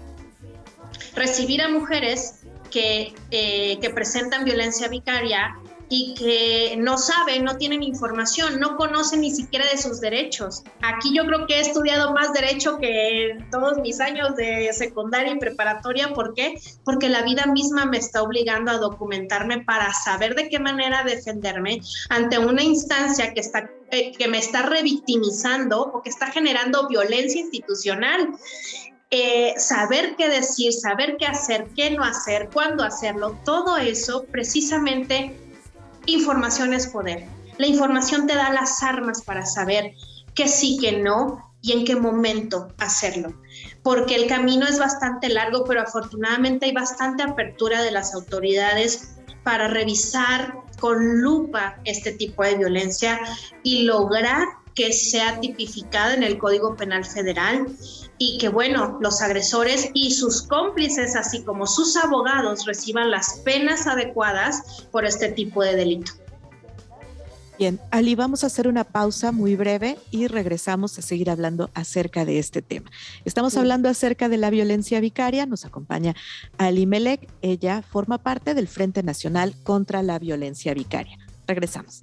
Recibir 1.16 1.60
a 1.60 1.68
mujeres 1.68 2.42
que, 2.76 3.14
eh, 3.30 3.78
que 3.80 3.88
presentan 3.88 4.44
violencia 4.44 4.86
vicaria 4.88 5.56
y 5.88 6.12
que 6.12 6.76
no 6.76 6.98
saben, 6.98 7.42
no 7.42 7.56
tienen 7.56 7.82
información, 7.82 8.60
no 8.60 8.76
conocen 8.76 9.22
ni 9.22 9.30
siquiera 9.30 9.64
de 9.70 9.78
sus 9.78 9.98
derechos. 9.98 10.62
Aquí 10.82 11.16
yo 11.16 11.24
creo 11.24 11.46
que 11.46 11.54
he 11.54 11.60
estudiado 11.60 12.12
más 12.12 12.34
derecho 12.34 12.76
que 12.76 13.38
todos 13.50 13.78
mis 13.78 13.98
años 14.00 14.36
de 14.36 14.70
secundaria 14.74 15.32
y 15.32 15.38
preparatoria. 15.38 16.12
¿Por 16.12 16.34
qué? 16.34 16.60
Porque 16.84 17.08
la 17.08 17.22
vida 17.22 17.46
misma 17.46 17.86
me 17.86 17.96
está 17.96 18.22
obligando 18.22 18.72
a 18.72 18.76
documentarme 18.76 19.64
para 19.64 19.90
saber 19.94 20.34
de 20.34 20.50
qué 20.50 20.58
manera 20.58 21.02
defenderme 21.02 21.80
ante 22.10 22.38
una 22.38 22.62
instancia 22.62 23.32
que 23.32 23.40
está 23.40 23.70
eh, 23.90 24.12
que 24.12 24.28
me 24.28 24.38
está 24.38 24.62
revictimizando 24.62 25.80
o 25.80 26.02
que 26.02 26.10
está 26.10 26.26
generando 26.26 26.88
violencia 26.88 27.40
institucional. 27.40 28.34
Eh, 29.10 29.54
saber 29.58 30.16
qué 30.16 30.28
decir, 30.28 30.72
saber 30.72 31.16
qué 31.16 31.26
hacer, 31.26 31.68
qué 31.76 31.90
no 31.90 32.02
hacer, 32.02 32.50
cuándo 32.52 32.82
hacerlo, 32.82 33.38
todo 33.44 33.76
eso 33.76 34.24
precisamente 34.32 35.38
información 36.06 36.74
es 36.74 36.88
poder. 36.88 37.24
La 37.58 37.66
información 37.66 38.26
te 38.26 38.34
da 38.34 38.52
las 38.52 38.82
armas 38.82 39.22
para 39.22 39.46
saber 39.46 39.92
qué 40.34 40.48
sí, 40.48 40.76
qué 40.80 40.98
no 40.98 41.40
y 41.62 41.72
en 41.72 41.84
qué 41.84 41.96
momento 41.96 42.68
hacerlo. 42.78 43.32
Porque 43.82 44.16
el 44.16 44.26
camino 44.26 44.66
es 44.66 44.78
bastante 44.78 45.28
largo, 45.28 45.64
pero 45.64 45.82
afortunadamente 45.82 46.66
hay 46.66 46.72
bastante 46.72 47.22
apertura 47.22 47.82
de 47.82 47.92
las 47.92 48.12
autoridades 48.12 49.16
para 49.44 49.68
revisar 49.68 50.58
con 50.80 51.20
lupa 51.22 51.78
este 51.84 52.12
tipo 52.12 52.42
de 52.42 52.56
violencia 52.56 53.20
y 53.62 53.82
lograr 53.82 54.44
que 54.76 54.92
sea 54.92 55.40
tipificada 55.40 56.14
en 56.14 56.22
el 56.22 56.38
Código 56.38 56.76
Penal 56.76 57.04
Federal 57.04 57.66
y 58.18 58.38
que, 58.38 58.48
bueno, 58.48 58.98
los 59.00 59.20
agresores 59.22 59.90
y 59.94 60.12
sus 60.12 60.42
cómplices, 60.42 61.16
así 61.16 61.42
como 61.42 61.66
sus 61.66 61.96
abogados, 61.96 62.66
reciban 62.66 63.10
las 63.10 63.40
penas 63.40 63.86
adecuadas 63.86 64.86
por 64.92 65.04
este 65.04 65.30
tipo 65.32 65.64
de 65.64 65.74
delito. 65.74 66.12
Bien, 67.58 67.80
Ali, 67.90 68.14
vamos 68.14 68.44
a 68.44 68.48
hacer 68.48 68.68
una 68.68 68.84
pausa 68.84 69.32
muy 69.32 69.56
breve 69.56 69.98
y 70.10 70.26
regresamos 70.26 70.98
a 70.98 71.02
seguir 71.02 71.30
hablando 71.30 71.70
acerca 71.72 72.26
de 72.26 72.38
este 72.38 72.60
tema. 72.60 72.90
Estamos 73.24 73.56
hablando 73.56 73.88
acerca 73.88 74.28
de 74.28 74.36
la 74.36 74.50
violencia 74.50 75.00
vicaria. 75.00 75.46
Nos 75.46 75.64
acompaña 75.64 76.14
Ali 76.58 76.84
Melek. 76.84 77.26
Ella 77.40 77.80
forma 77.80 78.18
parte 78.18 78.52
del 78.52 78.68
Frente 78.68 79.02
Nacional 79.02 79.54
contra 79.62 80.02
la 80.02 80.18
Violencia 80.18 80.74
Vicaria. 80.74 81.18
Regresamos. 81.46 82.02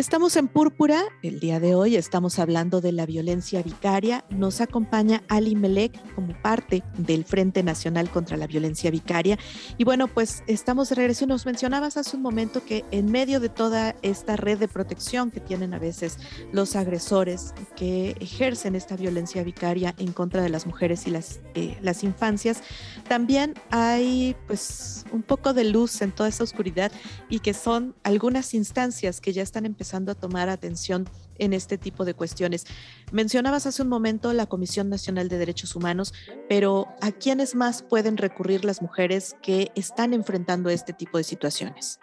Estamos 0.00 0.36
en 0.36 0.48
Púrpura, 0.48 1.02
el 1.22 1.40
día 1.40 1.60
de 1.60 1.74
hoy 1.74 1.94
estamos 1.94 2.38
hablando 2.38 2.80
de 2.80 2.90
la 2.90 3.04
violencia 3.04 3.62
vicaria. 3.62 4.24
Nos 4.30 4.62
acompaña 4.62 5.22
Ali 5.28 5.54
Melek 5.54 5.92
como 6.14 6.32
parte 6.40 6.82
del 6.96 7.26
Frente 7.26 7.62
Nacional 7.62 8.08
contra 8.08 8.38
la 8.38 8.46
Violencia 8.46 8.90
Vicaria. 8.90 9.38
Y 9.76 9.84
bueno, 9.84 10.08
pues 10.08 10.42
estamos 10.46 10.88
de 10.88 10.94
regreso. 10.94 11.26
Nos 11.26 11.44
mencionabas 11.44 11.98
hace 11.98 12.16
un 12.16 12.22
momento 12.22 12.64
que 12.64 12.82
en 12.92 13.12
medio 13.12 13.40
de 13.40 13.50
toda 13.50 13.94
esta 14.00 14.36
red 14.36 14.58
de 14.58 14.68
protección 14.68 15.30
que 15.30 15.40
tienen 15.40 15.74
a 15.74 15.78
veces 15.78 16.16
los 16.50 16.76
agresores 16.76 17.52
que 17.76 18.16
ejercen 18.20 18.76
esta 18.76 18.96
violencia 18.96 19.44
vicaria 19.44 19.94
en 19.98 20.14
contra 20.14 20.40
de 20.40 20.48
las 20.48 20.66
mujeres 20.66 21.06
y 21.06 21.10
las, 21.10 21.40
eh, 21.52 21.76
las 21.82 22.04
infancias, 22.04 22.62
también 23.06 23.52
hay 23.70 24.34
pues 24.46 25.04
un 25.12 25.22
poco 25.22 25.52
de 25.52 25.64
luz 25.64 26.00
en 26.00 26.10
toda 26.10 26.30
esa 26.30 26.42
oscuridad 26.42 26.90
y 27.28 27.40
que 27.40 27.52
son 27.52 27.94
algunas 28.02 28.54
instancias 28.54 29.20
que 29.20 29.34
ya 29.34 29.42
están 29.42 29.66
empezando 29.66 29.89
a 29.94 30.14
tomar 30.14 30.48
atención 30.48 31.08
en 31.38 31.52
este 31.52 31.78
tipo 31.78 32.04
de 32.04 32.14
cuestiones. 32.14 32.66
Mencionabas 33.12 33.66
hace 33.66 33.82
un 33.82 33.88
momento 33.88 34.32
la 34.32 34.46
Comisión 34.46 34.88
Nacional 34.88 35.28
de 35.28 35.38
Derechos 35.38 35.74
Humanos, 35.74 36.12
pero 36.48 36.86
¿a 37.00 37.12
quiénes 37.12 37.54
más 37.54 37.82
pueden 37.82 38.16
recurrir 38.16 38.64
las 38.64 38.82
mujeres 38.82 39.34
que 39.42 39.72
están 39.74 40.14
enfrentando 40.14 40.70
este 40.70 40.92
tipo 40.92 41.18
de 41.18 41.24
situaciones? 41.24 41.98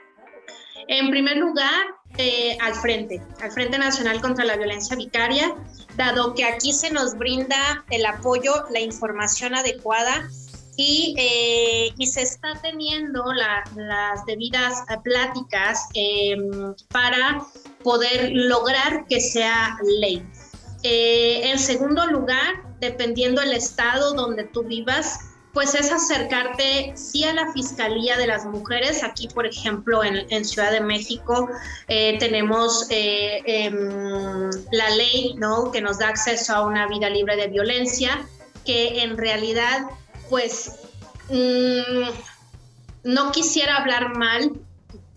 En 0.90 1.10
primer 1.10 1.38
lugar, 1.38 1.86
eh, 2.18 2.58
al 2.62 2.74
Frente, 2.74 3.22
al 3.42 3.52
Frente 3.52 3.78
Nacional 3.78 4.22
contra 4.22 4.46
la 4.46 4.56
Violencia 4.56 4.96
Vicaria, 4.96 5.54
dado 5.98 6.34
que 6.34 6.46
aquí 6.46 6.72
se 6.72 6.92
nos 6.92 7.18
brinda 7.18 7.86
el 7.90 8.06
apoyo, 8.06 8.54
la 8.72 8.80
información 8.80 9.54
adecuada 9.54 10.30
eh, 10.78 11.92
y, 11.98 12.06
se 12.06 12.22
está 12.22 12.54
teniendo 12.62 13.34
las 13.34 14.26
debidas 14.28 14.84
pláticas 15.04 15.88
em, 15.96 16.76
para 16.90 17.44
poder 17.84 18.32
lograr 18.32 19.06
que 19.08 19.20
sea 19.20 19.78
ley. 20.00 20.24
Eh, 20.84 21.50
en 21.50 21.58
segundo 21.58 22.06
lugar, 22.06 22.64
dependiendo 22.80 23.42
del 23.42 23.54
estado 23.54 24.14
donde 24.14 24.44
tú 24.44 24.64
vivas, 24.64 25.20
pues 25.52 25.74
es 25.74 25.92
acercarte 25.92 26.94
sí 26.96 27.24
a 27.24 27.34
la 27.34 27.52
Fiscalía 27.54 28.16
de 28.16 28.28
las 28.28 28.46
Mujeres. 28.46 29.04
Aquí, 29.04 29.28
por 29.28 29.48
ejemplo, 29.48 30.04
en, 30.04 30.46
Ciudad 30.46 30.72
de 30.72 30.82
México 30.82 31.50
eh, 31.88 32.18
tenemos 32.20 32.86
em, 32.92 34.52
la 34.72 34.90
ley 34.92 35.34
¿no? 35.38 35.72
que 35.72 35.82
nos 35.82 35.98
da 35.98 36.10
acceso 36.10 36.54
a 36.54 36.62
una 36.68 36.88
vida 36.88 37.10
libre 37.10 37.36
de 37.36 37.48
violencia, 37.48 38.28
que 38.64 39.02
en 39.02 39.18
realidad 39.18 39.88
pues 40.30 40.72
mm, 41.30 42.10
no 43.04 43.32
quisiera 43.32 43.78
hablar 43.78 44.16
mal 44.18 44.54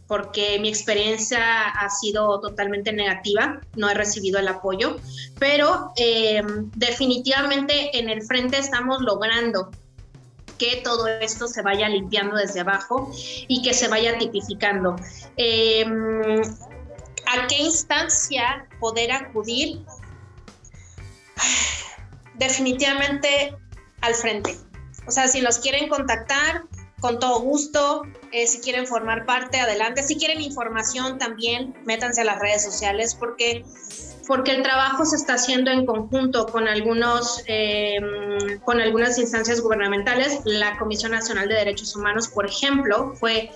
porque 0.07 0.59
mi 0.59 0.69
experiencia 0.69 1.69
ha 1.69 1.89
sido 1.89 2.41
totalmente 2.41 2.93
negativa, 2.93 3.61
no 3.77 3.89
he 3.89 3.95
recibido 3.95 4.41
el 4.41 4.49
apoyo, 4.49 4.97
pero 5.39 5.93
em, 5.95 6.69
definitivamente 6.75 7.97
en 7.97 8.11
el 8.11 8.23
frente 8.23 8.59
estamos 8.59 9.03
logrando 9.03 9.71
que 10.59 10.81
todo 10.83 11.07
esto 11.07 11.47
se 11.47 11.63
vaya 11.63 11.89
limpiando 11.89 12.37
desde 12.37 12.61
abajo 12.61 13.13
y 13.47 13.63
que 13.63 13.73
se 13.73 13.87
vaya 13.87 14.19
tipificando. 14.19 14.97
Em, 15.37 16.43
¿A 17.27 17.47
qué 17.47 17.59
instancia 17.63 18.67
poder 18.81 19.13
acudir? 19.13 19.81
Definitivamente 22.35 23.57
al 24.01 24.15
frente. 24.15 24.57
O 25.07 25.11
sea, 25.11 25.29
si 25.29 25.41
los 25.41 25.59
quieren 25.59 25.89
contactar, 25.89 26.65
con 27.01 27.19
todo 27.19 27.41
gusto. 27.41 28.03
Eh, 28.33 28.47
si 28.47 28.61
quieren 28.61 28.87
formar 28.87 29.27
parte, 29.27 29.59
adelante. 29.59 30.03
Si 30.03 30.17
quieren 30.17 30.41
información 30.41 31.19
también, 31.19 31.75
métanse 31.85 32.21
a 32.21 32.25
las 32.25 32.39
redes 32.39 32.63
sociales 32.63 33.17
porque, 33.19 33.65
porque 34.27 34.53
el 34.53 34.63
trabajo 34.63 35.05
se 35.05 35.17
está 35.17 35.35
haciendo 35.35 35.71
en 35.71 35.87
conjunto 35.87 36.47
con, 36.47 36.69
algunos, 36.69 37.43
em, 37.47 38.61
con 38.61 38.81
algunas 38.81 39.19
instancias 39.19 39.61
gubernamentales. 39.61 40.41
La 40.45 40.79
Comisión 40.79 41.13
Nacional 41.13 41.49
de 41.49 41.57
Derechos 41.57 41.97
Humanos, 41.97 42.29
por 42.29 42.47
ejemplo, 42.47 43.15
fue 43.19 43.51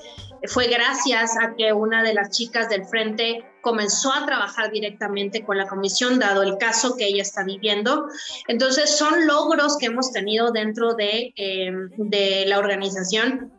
fue 0.48 0.66
gracias 0.66 1.36
a 1.40 1.54
que 1.54 1.72
una 1.72 2.02
de 2.02 2.14
las 2.14 2.30
chicas 2.30 2.68
del 2.68 2.84
frente 2.84 3.44
comenzó 3.60 4.12
a 4.12 4.26
trabajar 4.26 4.70
directamente 4.70 5.44
con 5.44 5.56
la 5.56 5.66
comisión, 5.66 6.18
dado 6.18 6.42
el 6.42 6.58
caso 6.58 6.96
que 6.96 7.06
ella 7.06 7.22
está 7.22 7.44
viviendo. 7.44 8.06
Entonces, 8.46 8.96
son 8.96 9.26
logros 9.26 9.78
que 9.78 9.86
hemos 9.86 10.12
tenido 10.12 10.52
dentro 10.52 10.94
de, 10.94 11.32
em, 11.36 11.90
de 11.96 12.44
la 12.46 12.58
organización 12.58 13.52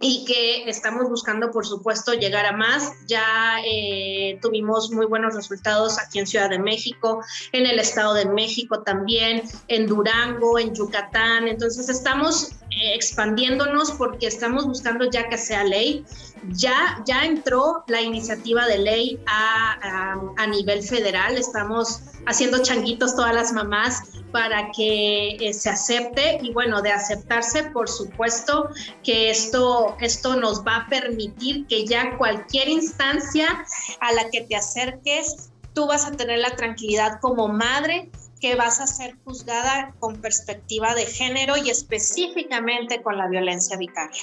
y 0.00 0.24
que 0.24 0.68
estamos 0.68 1.08
buscando, 1.08 1.50
por 1.50 1.66
supuesto, 1.66 2.12
llegar 2.12 2.46
a 2.46 2.52
más. 2.52 2.92
Ya 3.06 3.56
eh, 3.64 4.38
tuvimos 4.40 4.90
muy 4.92 5.06
buenos 5.06 5.34
resultados 5.34 5.98
aquí 5.98 6.20
en 6.20 6.26
Ciudad 6.26 6.50
de 6.50 6.58
México, 6.58 7.20
en 7.52 7.66
el 7.66 7.78
Estado 7.78 8.14
de 8.14 8.26
México 8.26 8.82
también, 8.82 9.42
en 9.66 9.86
Durango, 9.86 10.58
en 10.58 10.74
Yucatán. 10.74 11.48
Entonces 11.48 11.88
estamos 11.88 12.52
eh, 12.67 12.67
expandiéndonos 12.94 13.92
porque 13.92 14.26
estamos 14.26 14.66
buscando 14.66 15.10
ya 15.10 15.28
que 15.28 15.38
sea 15.38 15.64
ley. 15.64 16.04
Ya, 16.50 17.02
ya 17.04 17.24
entró 17.24 17.84
la 17.88 18.00
iniciativa 18.00 18.66
de 18.66 18.78
ley 18.78 19.20
a, 19.26 19.72
a, 19.82 20.20
a 20.36 20.46
nivel 20.46 20.82
federal. 20.82 21.36
Estamos 21.36 22.00
haciendo 22.26 22.62
changuitos 22.62 23.16
todas 23.16 23.34
las 23.34 23.52
mamás 23.52 24.02
para 24.30 24.70
que 24.72 25.36
eh, 25.40 25.52
se 25.52 25.70
acepte 25.70 26.38
y 26.42 26.52
bueno, 26.52 26.82
de 26.82 26.92
aceptarse, 26.92 27.64
por 27.64 27.88
supuesto 27.88 28.68
que 29.02 29.30
esto, 29.30 29.96
esto 30.00 30.36
nos 30.36 30.64
va 30.64 30.76
a 30.76 30.86
permitir 30.88 31.66
que 31.66 31.86
ya 31.86 32.16
cualquier 32.18 32.68
instancia 32.68 33.64
a 34.00 34.12
la 34.12 34.28
que 34.30 34.42
te 34.42 34.56
acerques, 34.56 35.50
tú 35.74 35.86
vas 35.86 36.06
a 36.06 36.12
tener 36.12 36.40
la 36.40 36.54
tranquilidad 36.56 37.20
como 37.20 37.48
madre 37.48 38.10
que 38.40 38.54
vas 38.54 38.80
a 38.80 38.86
ser 38.86 39.16
juzgada 39.24 39.94
con 39.98 40.20
perspectiva 40.20 40.94
de 40.94 41.06
género 41.06 41.56
y 41.56 41.70
específicamente 41.70 43.02
con 43.02 43.18
la 43.18 43.28
violencia 43.28 43.76
vicaria. 43.76 44.22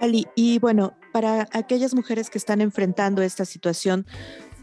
Ali, 0.00 0.26
y 0.34 0.58
bueno, 0.58 0.94
para 1.12 1.48
aquellas 1.52 1.94
mujeres 1.94 2.28
que 2.28 2.38
están 2.38 2.60
enfrentando 2.60 3.22
esta 3.22 3.44
situación, 3.44 4.04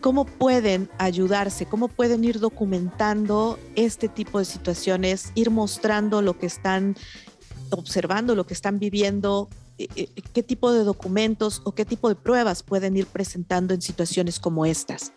¿cómo 0.02 0.26
pueden 0.26 0.90
ayudarse? 0.98 1.66
¿Cómo 1.66 1.88
pueden 1.88 2.24
ir 2.24 2.40
documentando 2.40 3.58
este 3.76 4.10
tipo 4.10 4.40
de 4.40 4.46
situaciones, 4.46 5.32
ir 5.36 5.50
mostrando 5.50 6.22
lo 6.22 6.38
que 6.38 6.46
están 6.46 6.98
observando, 7.72 8.36
lo 8.36 8.46
que 8.46 8.54
están 8.54 8.80
viviendo? 8.80 9.48
Eh, 9.78 9.88
eh, 9.96 10.10
¿Qué 10.34 10.44
tipo 10.44 10.74
de 10.74 10.84
documentos 10.84 11.62
o 11.64 11.74
qué 11.74 11.86
tipo 11.86 12.10
de 12.10 12.16
pruebas 12.16 12.62
pueden 12.62 12.98
ir 12.98 13.06
presentando 13.06 13.74
en 13.74 13.82
situaciones 13.82 14.40
como 14.42 14.66
estas? 14.66 15.14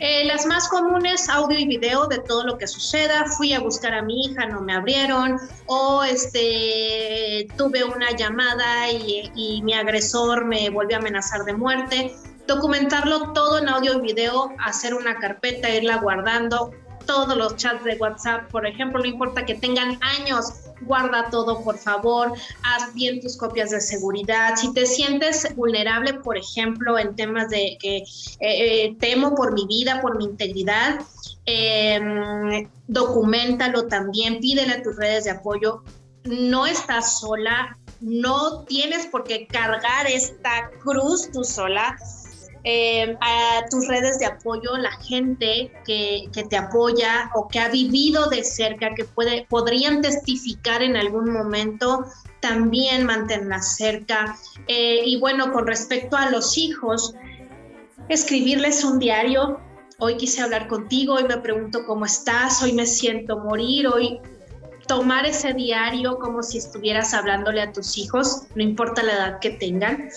Eh, 0.00 0.24
las 0.26 0.46
más 0.46 0.68
comunes, 0.68 1.28
audio 1.28 1.58
y 1.58 1.66
video 1.66 2.06
de 2.06 2.20
todo 2.20 2.44
lo 2.44 2.56
que 2.56 2.68
suceda. 2.68 3.24
Fui 3.36 3.52
a 3.52 3.58
buscar 3.58 3.94
a 3.94 4.02
mi 4.02 4.26
hija, 4.26 4.46
no 4.46 4.60
me 4.60 4.72
abrieron. 4.72 5.38
O 5.66 6.04
este, 6.04 7.48
tuve 7.56 7.82
una 7.82 8.12
llamada 8.12 8.90
y, 8.92 9.30
y 9.34 9.62
mi 9.62 9.74
agresor 9.74 10.44
me 10.44 10.70
volvió 10.70 10.96
a 10.96 11.00
amenazar 11.00 11.44
de 11.44 11.52
muerte. 11.52 12.14
Documentarlo 12.46 13.32
todo 13.32 13.58
en 13.58 13.68
audio 13.68 13.94
y 13.94 14.00
video, 14.00 14.52
hacer 14.64 14.94
una 14.94 15.16
carpeta, 15.18 15.68
irla 15.68 15.96
guardando. 15.96 16.70
Todos 17.04 17.36
los 17.36 17.56
chats 17.56 17.82
de 17.84 17.96
WhatsApp, 17.96 18.50
por 18.50 18.66
ejemplo, 18.66 19.00
no 19.00 19.06
importa 19.06 19.44
que 19.44 19.54
tengan 19.54 19.98
años, 20.02 20.67
guarda 20.80 21.28
todo, 21.30 21.62
por 21.62 21.78
favor, 21.78 22.32
haz 22.62 22.94
bien 22.94 23.20
tus 23.20 23.36
copias 23.36 23.70
de 23.70 23.80
seguridad. 23.80 24.56
Si 24.56 24.72
te 24.72 24.86
sientes 24.86 25.54
vulnerable, 25.56 26.14
por 26.14 26.36
ejemplo, 26.36 26.98
en 26.98 27.14
temas 27.16 27.48
de 27.50 27.76
que 27.80 27.98
eh, 27.98 28.04
eh, 28.40 28.96
temo 28.98 29.34
por 29.34 29.52
mi 29.52 29.66
vida, 29.66 30.00
por 30.00 30.16
mi 30.16 30.24
integridad, 30.24 31.00
eh, 31.46 32.68
documentalo 32.86 33.86
también, 33.86 34.40
pídele 34.40 34.74
a 34.74 34.82
tus 34.82 34.96
redes 34.96 35.24
de 35.24 35.30
apoyo. 35.30 35.82
No 36.24 36.66
estás 36.66 37.20
sola, 37.20 37.78
no 38.00 38.64
tienes 38.64 39.06
por 39.06 39.24
qué 39.24 39.46
cargar 39.46 40.06
esta 40.06 40.70
cruz 40.82 41.30
tú 41.32 41.42
sola 41.42 41.96
eh, 42.64 43.16
a 43.20 43.64
tus 43.70 43.86
redes 43.88 44.18
de 44.18 44.26
apoyo, 44.26 44.76
la 44.76 44.90
gente 45.02 45.72
que, 45.84 46.28
que, 46.32 46.44
te 46.44 46.56
apoya 46.56 47.30
o 47.34 47.48
que 47.48 47.58
ha 47.58 47.68
vivido 47.68 48.28
de 48.28 48.44
cerca, 48.44 48.94
que 48.94 49.04
puede, 49.04 49.46
podrían 49.48 50.02
testificar 50.02 50.82
en 50.82 50.96
algún 50.96 51.32
momento, 51.32 52.04
también 52.40 53.04
mantenerla 53.04 53.60
cerca. 53.62 54.36
Eh, 54.66 55.02
y 55.04 55.18
bueno, 55.18 55.52
con 55.52 55.66
respecto 55.66 56.16
a 56.16 56.30
los 56.30 56.58
hijos, 56.58 57.14
escribirles 58.08 58.84
un 58.84 58.98
diario. 58.98 59.60
Hoy 60.00 60.16
quise 60.16 60.42
hablar 60.42 60.68
contigo, 60.68 61.14
hoy 61.14 61.24
me 61.24 61.38
pregunto 61.38 61.84
cómo 61.86 62.06
estás, 62.06 62.62
hoy 62.62 62.72
me 62.72 62.86
siento 62.86 63.38
morir, 63.38 63.88
hoy 63.88 64.20
tomar 64.86 65.26
ese 65.26 65.52
diario 65.52 66.18
como 66.18 66.42
si 66.42 66.58
estuvieras 66.58 67.14
hablándole 67.14 67.60
a 67.60 67.72
tus 67.72 67.98
hijos, 67.98 68.44
no 68.54 68.62
importa 68.62 69.02
la 69.02 69.12
edad 69.12 69.38
que 69.40 69.50
tengan. 69.50 70.08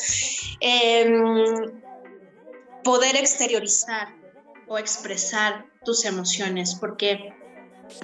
Eh, 0.62 1.12
poder 2.84 3.16
exteriorizar 3.16 4.16
o 4.68 4.78
expresar 4.78 5.66
tus 5.84 6.06
emociones, 6.06 6.76
porque 6.76 7.34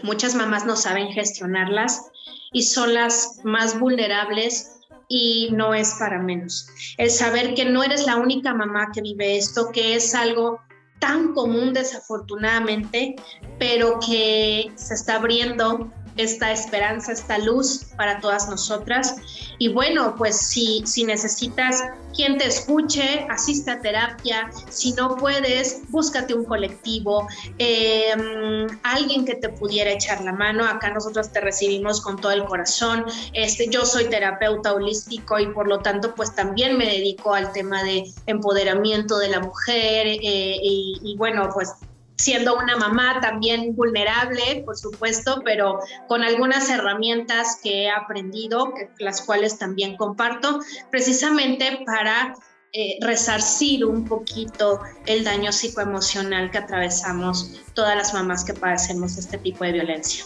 muchas 0.03 0.35
mamás 0.35 0.65
no 0.65 0.75
saben 0.75 1.09
gestionarlas 1.09 2.11
y 2.51 2.63
son 2.63 2.93
las 2.93 3.39
más 3.43 3.79
vulnerables 3.79 4.73
y 5.07 5.49
no 5.53 5.73
es 5.73 5.95
para 5.99 6.19
menos. 6.19 6.67
El 6.97 7.09
saber 7.09 7.53
que 7.53 7.65
no 7.65 7.83
eres 7.83 8.05
la 8.05 8.17
única 8.17 8.53
mamá 8.53 8.91
que 8.93 9.01
vive 9.01 9.37
esto, 9.37 9.71
que 9.71 9.95
es 9.95 10.13
algo 10.13 10.59
tan 10.99 11.33
común 11.33 11.73
desafortunadamente, 11.73 13.15
pero 13.59 13.99
que 13.99 14.71
se 14.75 14.95
está 14.95 15.15
abriendo 15.15 15.91
esta 16.17 16.51
esperanza, 16.51 17.11
esta 17.11 17.37
luz 17.37 17.85
para 17.95 18.19
todas 18.19 18.49
nosotras. 18.49 19.15
Y 19.59 19.69
bueno, 19.69 20.15
pues 20.17 20.37
si, 20.37 20.83
si 20.85 21.03
necesitas 21.03 21.83
quien 22.15 22.37
te 22.37 22.47
escuche, 22.47 23.25
asiste 23.29 23.71
a 23.71 23.79
terapia. 23.79 24.49
Si 24.69 24.93
no 24.93 25.15
puedes, 25.15 25.81
búscate 25.89 26.33
un 26.33 26.45
colectivo, 26.45 27.27
eh, 27.59 28.67
alguien 28.83 29.25
que 29.25 29.35
te 29.35 29.49
pudiera 29.49 29.91
echar 29.91 30.23
la 30.23 30.33
mano. 30.33 30.65
Acá 30.65 30.91
nosotros 30.91 31.31
te 31.31 31.39
recibimos 31.39 32.01
con 32.01 32.19
todo 32.19 32.31
el 32.31 32.43
corazón. 32.45 33.05
Este, 33.33 33.69
yo 33.69 33.85
soy 33.85 34.05
terapeuta 34.05 34.73
holístico 34.73 35.39
y 35.39 35.47
por 35.47 35.67
lo 35.67 35.79
tanto, 35.79 36.13
pues 36.15 36.33
también 36.35 36.77
me 36.77 36.85
dedico 36.85 37.33
al 37.33 37.51
tema 37.51 37.83
de 37.83 38.11
empoderamiento 38.25 39.17
de 39.17 39.29
la 39.29 39.39
mujer. 39.39 40.07
Eh, 40.07 40.57
y, 40.61 40.99
y 41.03 41.15
bueno, 41.17 41.49
pues 41.53 41.73
siendo 42.17 42.57
una 42.57 42.75
mamá 42.77 43.19
también 43.21 43.75
vulnerable, 43.75 44.63
por 44.65 44.77
supuesto, 44.77 45.41
pero 45.45 45.79
con 46.07 46.23
algunas 46.23 46.69
herramientas 46.69 47.59
que 47.61 47.83
he 47.83 47.89
aprendido, 47.89 48.73
las 48.99 49.21
cuales 49.21 49.57
también 49.57 49.97
comparto, 49.97 50.59
precisamente 50.89 51.83
para 51.85 52.33
eh, 52.73 52.97
resarcir 53.01 53.85
un 53.85 54.05
poquito 54.05 54.79
el 55.05 55.23
daño 55.23 55.51
psicoemocional 55.51 56.51
que 56.51 56.57
atravesamos 56.57 57.61
todas 57.73 57.95
las 57.95 58.13
mamás 58.13 58.43
que 58.43 58.53
padecemos 58.53 59.17
este 59.17 59.37
tipo 59.37 59.63
de 59.63 59.73
violencia. 59.73 60.25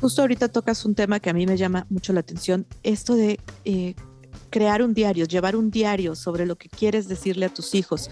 Justo 0.00 0.22
ahorita 0.22 0.48
tocas 0.48 0.84
un 0.84 0.94
tema 0.94 1.18
que 1.18 1.30
a 1.30 1.32
mí 1.32 1.46
me 1.46 1.56
llama 1.56 1.86
mucho 1.88 2.12
la 2.12 2.20
atención, 2.20 2.66
esto 2.82 3.14
de 3.14 3.40
eh, 3.64 3.94
crear 4.50 4.82
un 4.82 4.94
diario, 4.94 5.24
llevar 5.24 5.56
un 5.56 5.70
diario 5.70 6.14
sobre 6.14 6.46
lo 6.46 6.56
que 6.56 6.68
quieres 6.68 7.08
decirle 7.08 7.46
a 7.46 7.48
tus 7.48 7.74
hijos. 7.74 8.08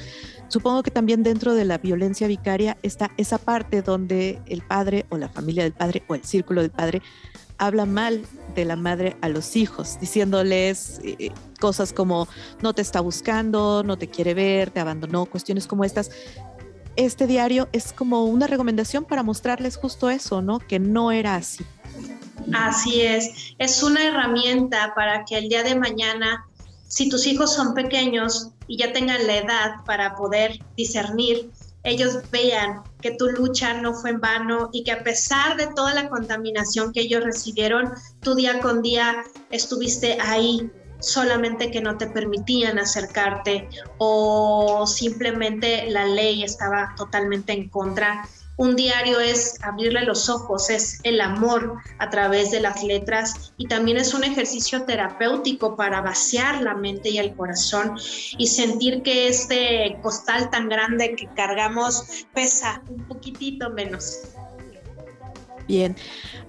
Supongo 0.53 0.83
que 0.83 0.91
también 0.91 1.23
dentro 1.23 1.55
de 1.55 1.65
la 1.65 1.79
violencia 1.79 2.27
vicaria 2.27 2.77
está 2.83 3.11
esa 3.17 3.39
parte 3.39 3.81
donde 3.81 4.39
el 4.45 4.61
padre 4.61 5.07
o 5.09 5.17
la 5.17 5.31
familia 5.31 5.63
del 5.63 5.73
padre 5.73 6.03
o 6.09 6.15
el 6.15 6.25
círculo 6.25 6.61
del 6.61 6.71
padre 6.71 7.01
habla 7.57 7.87
mal 7.87 8.21
de 8.55 8.67
la 8.67 8.77
madre 8.77 9.17
a 9.23 9.31
los 9.31 9.57
hijos, 9.57 9.99
diciéndoles 9.99 11.01
eh, 11.05 11.33
cosas 11.59 11.95
como 11.95 12.29
no 12.61 12.75
te 12.75 12.83
está 12.83 13.01
buscando, 13.01 13.83
no 13.83 13.97
te 13.97 14.11
quiere 14.11 14.35
ver, 14.35 14.69
te 14.69 14.81
abandonó, 14.81 15.25
cuestiones 15.25 15.67
como 15.67 15.85
estas. 15.85 16.11
Este 16.97 17.27
diario 17.27 17.71
es 17.73 17.95
como 17.95 18.27
una 18.27 18.47
recomendación 18.47 19.07
para 19.07 19.23
mostrarles 19.23 19.79
justo 19.79 20.11
eso, 20.11 20.43
¿no? 20.43 20.59
Que 20.59 20.79
no 20.79 21.13
era 21.13 21.37
así. 21.37 21.65
Así 22.53 23.01
es, 23.01 23.55
es 23.57 23.83
una 23.83 24.05
herramienta 24.05 24.93
para 24.95 25.25
que 25.25 25.39
el 25.39 25.49
día 25.49 25.63
de 25.63 25.77
mañana, 25.77 26.45
si 26.89 27.09
tus 27.09 27.27
hijos 27.27 27.55
son 27.55 27.73
pequeños 27.73 28.52
y 28.67 28.77
ya 28.77 28.93
tengan 28.93 29.27
la 29.27 29.37
edad 29.37 29.71
para 29.87 30.15
poder 30.15 30.59
discernir, 30.77 31.51
ellos 31.85 32.19
vean 32.31 32.83
que 33.01 33.13
tu 33.13 33.29
lucha 33.29 33.75
no 33.75 33.95
fue 33.95 34.11
en 34.11 34.21
vano 34.21 34.71
y 34.73 34.85
que 34.85 34.93
a 34.93 35.03
pesar 35.03 35.57
de 35.57 35.67
toda 35.75 35.95
la 35.95 36.09
contaminación 36.09 36.93
que 36.93 37.01
ellos 37.01 37.25
recibieron, 37.25 37.93
tú 38.21 38.35
día 38.35 38.61
con 38.61 38.83
día 38.83 39.25
estuviste 39.51 40.19
ahí, 40.21 40.71
solamente 41.01 41.73
que 41.73 41.81
no 41.81 41.99
te 41.99 42.07
permitían 42.07 42.79
acercarte 42.79 43.69
o 43.99 44.87
simplemente 44.87 45.91
la 45.91 46.07
ley 46.07 46.45
estaba 46.45 46.95
totalmente 46.97 47.53
en 47.53 47.69
contra 47.69 48.29
un 48.57 48.77
diario 48.77 49.19
es 49.21 49.59
abrirle 49.63 50.05
los 50.05 50.29
ojos, 50.29 50.71
es 50.71 51.01
el 51.05 51.21
amor 51.21 51.79
a 51.99 52.11
través 52.11 52.51
de 52.51 52.61
las 52.61 52.83
letras 52.83 53.53
y 53.57 53.67
también 53.67 53.97
es 53.97 54.15
un 54.15 54.25
ejercicio 54.25 54.85
terapéutico 54.85 55.77
para 55.77 56.01
vaciar 56.01 56.63
la 56.63 56.75
mente 56.75 57.11
y 57.11 57.19
el 57.19 57.35
corazón 57.35 57.97
y 58.37 58.47
sentir 58.47 59.03
que 59.03 59.29
este 59.29 59.99
costal 60.03 60.51
tan 60.51 60.69
grande 60.69 61.17
que 61.17 61.29
cargamos 61.35 62.27
pesa 62.35 62.83
un 62.89 63.03
poquitito 63.05 63.71
menos. 63.71 64.21
Bien, 65.73 65.97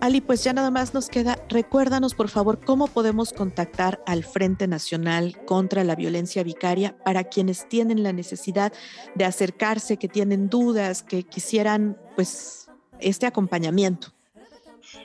Ali, 0.01 0.19
pues 0.19 0.43
ya 0.43 0.51
nada 0.51 0.69
más 0.69 0.93
nos 0.93 1.07
queda, 1.07 1.39
recuérdanos 1.47 2.13
por 2.13 2.27
favor 2.27 2.59
cómo 2.59 2.87
podemos 2.87 3.31
contactar 3.31 4.03
al 4.05 4.25
Frente 4.25 4.67
Nacional 4.67 5.37
contra 5.45 5.85
la 5.85 5.95
Violencia 5.95 6.43
Vicaria 6.43 6.97
para 7.05 7.23
quienes 7.23 7.69
tienen 7.69 8.03
la 8.03 8.11
necesidad 8.11 8.73
de 9.15 9.23
acercarse, 9.23 9.95
que 9.95 10.09
tienen 10.09 10.49
dudas, 10.49 11.03
que 11.03 11.23
quisieran 11.23 11.97
pues 12.17 12.67
este 12.99 13.25
acompañamiento. 13.25 14.09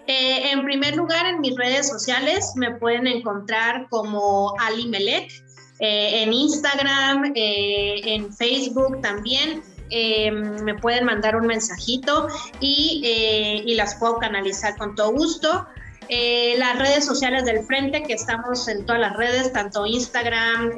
Eh, 0.09 0.51
en 0.51 0.65
primer 0.65 0.97
lugar, 0.97 1.25
en 1.27 1.41
mis 1.41 1.55
redes 1.55 1.89
sociales 1.89 2.55
me 2.57 2.75
pueden 2.75 3.07
encontrar 3.07 3.87
como 3.89 4.53
Ali 4.59 4.89
Melec, 4.89 5.31
eh, 5.79 6.25
en 6.25 6.33
Instagram, 6.33 7.35
eh, 7.37 8.01
en 8.03 8.35
Facebook 8.35 9.01
también. 9.01 9.63
Me 9.91 10.75
pueden 10.75 11.05
mandar 11.05 11.37
un 11.37 11.47
mensajito 11.47 12.29
y, 12.61 13.63
y, 13.67 13.75
las 13.75 13.95
puedo 13.97 14.19
canalizar 14.19 14.77
con 14.77 14.95
todo 14.95 15.13
gusto. 15.13 15.67
las 16.09 16.79
redes 16.79 17.05
sociales 17.05 17.45
del 17.45 17.65
frente, 17.65 18.03
que 18.03 18.15
estamos 18.15 18.69
en 18.69 18.85
todas 18.87 19.01
las 19.01 19.17
redes, 19.17 19.53
tanto 19.53 19.87
Instagram, 19.87 20.73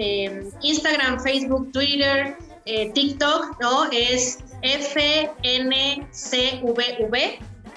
Instagram, 0.63 1.21
Facebook, 1.21 1.73
Twitter, 1.73 2.37
TikTok, 2.65 3.61
¿no? 3.61 3.91
Es 3.91 4.39
FNCVV 4.63 6.11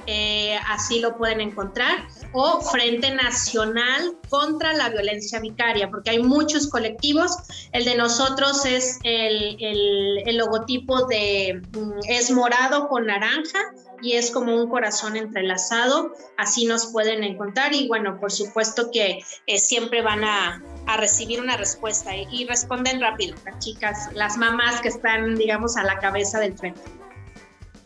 eh, 0.07 0.57
así 0.69 0.99
lo 0.99 1.17
pueden 1.17 1.41
encontrar, 1.41 2.07
o 2.33 2.61
Frente 2.61 3.11
Nacional 3.11 4.17
contra 4.29 4.73
la 4.73 4.89
Violencia 4.89 5.39
Vicaria, 5.39 5.89
porque 5.89 6.11
hay 6.11 6.23
muchos 6.23 6.67
colectivos. 6.67 7.37
El 7.71 7.85
de 7.85 7.95
nosotros 7.95 8.65
es 8.65 8.99
el, 9.03 9.57
el, 9.59 10.37
logotipo 10.37 11.05
de, 11.05 11.61
mm, 11.73 11.99
es 12.09 12.31
morado 12.31 12.87
con 12.87 13.05
naranja 13.05 13.59
y 14.01 14.13
es 14.13 14.31
como 14.31 14.55
un 14.55 14.69
corazón 14.69 15.15
entrelazado, 15.15 16.11
así 16.37 16.65
nos 16.65 16.87
pueden 16.87 17.23
encontrar 17.23 17.73
y 17.73 17.87
bueno, 17.87 18.19
por 18.19 18.31
supuesto 18.31 18.89
que 18.91 19.19
eh, 19.47 19.59
siempre 19.59 20.01
van 20.01 20.23
a, 20.23 20.61
a 20.87 20.97
recibir 20.97 21.39
una 21.39 21.55
respuesta 21.55 22.15
y, 22.15 22.27
y 22.31 22.45
responden 22.45 22.99
rápido 22.99 23.35
las 23.45 23.59
chicas, 23.59 24.09
las 24.13 24.37
mamás 24.37 24.81
que 24.81 24.89
están, 24.89 25.35
digamos, 25.35 25.77
a 25.77 25.83
la 25.83 25.99
cabeza 25.99 26.39
del 26.39 26.57
frente. 26.57 26.81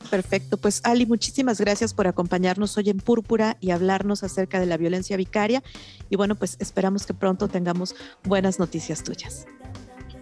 Perfecto, 0.10 0.58
pues 0.58 0.82
Ali, 0.84 1.06
muchísimas 1.06 1.60
gracias 1.60 1.94
por 1.94 2.08
acompañarnos 2.08 2.78
hoy 2.78 2.90
en 2.90 2.98
Púrpura 2.98 3.58
y 3.60 3.72
hablarnos 3.72 4.24
acerca 4.24 4.60
de 4.60 4.66
la 4.66 4.78
violencia 4.78 5.18
vicaria. 5.18 5.64
Y 6.10 6.16
bueno, 6.16 6.36
pues 6.36 6.58
esperamos 6.60 7.06
que 7.06 7.14
pronto 7.14 7.48
tengamos 7.48 7.96
buenas 8.24 8.60
noticias 8.60 9.04
tuyas. 9.04 9.46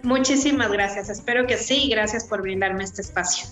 Muchísimas 0.02 0.70
gracias, 0.70 1.10
espero 1.10 1.46
que 1.46 1.56
sí, 1.56 1.88
gracias 1.88 2.24
por 2.24 2.42
brindarme 2.42 2.84
este 2.84 3.02
espacio. 3.02 3.48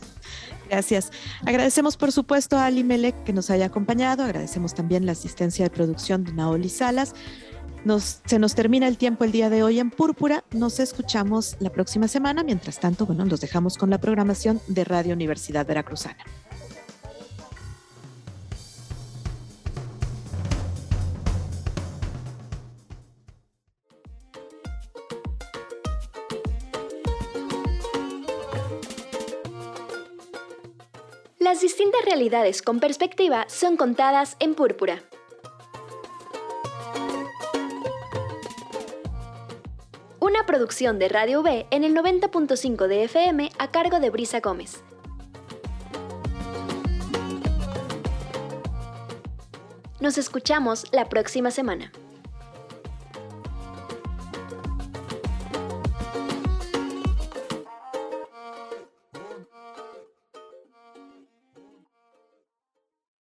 Gracias. 0.70 1.10
Agradecemos 1.44 1.96
por 1.96 2.12
supuesto 2.12 2.56
a 2.56 2.66
Ali 2.66 2.84
Melec 2.84 3.24
que 3.24 3.32
nos 3.32 3.50
haya 3.50 3.66
acompañado, 3.66 4.22
agradecemos 4.22 4.74
también 4.74 5.04
la 5.04 5.12
asistencia 5.12 5.64
de 5.64 5.70
producción 5.70 6.24
de 6.24 6.32
Naoli 6.32 6.68
Salas 6.68 7.14
se 8.24 8.38
nos 8.38 8.54
termina 8.54 8.88
el 8.88 8.96
tiempo 8.96 9.24
el 9.24 9.32
día 9.32 9.50
de 9.50 9.62
hoy 9.62 9.78
en 9.78 9.90
Púrpura. 9.90 10.44
Nos 10.52 10.80
escuchamos 10.80 11.56
la 11.60 11.70
próxima 11.70 12.08
semana. 12.08 12.42
Mientras 12.42 12.80
tanto, 12.80 13.04
bueno, 13.04 13.24
los 13.26 13.40
dejamos 13.40 13.76
con 13.76 13.90
la 13.90 13.98
programación 13.98 14.60
de 14.68 14.84
Radio 14.84 15.14
Universidad 15.14 15.66
Veracruzana. 15.66 16.24
Las 31.38 31.60
distintas 31.60 32.02
realidades 32.06 32.62
con 32.62 32.80
perspectiva 32.80 33.44
son 33.48 33.76
contadas 33.76 34.36
en 34.40 34.54
Púrpura. 34.54 35.02
Una 40.34 40.46
producción 40.46 40.98
de 40.98 41.08
Radio 41.08 41.44
B 41.44 41.64
en 41.70 41.84
el 41.84 41.94
90.5 41.94 42.88
de 42.88 43.04
FM 43.04 43.52
a 43.56 43.70
cargo 43.70 44.00
de 44.00 44.10
Brisa 44.10 44.40
Gómez. 44.40 44.82
Nos 50.00 50.18
escuchamos 50.18 50.86
la 50.90 51.08
próxima 51.08 51.52
semana. 51.52 51.92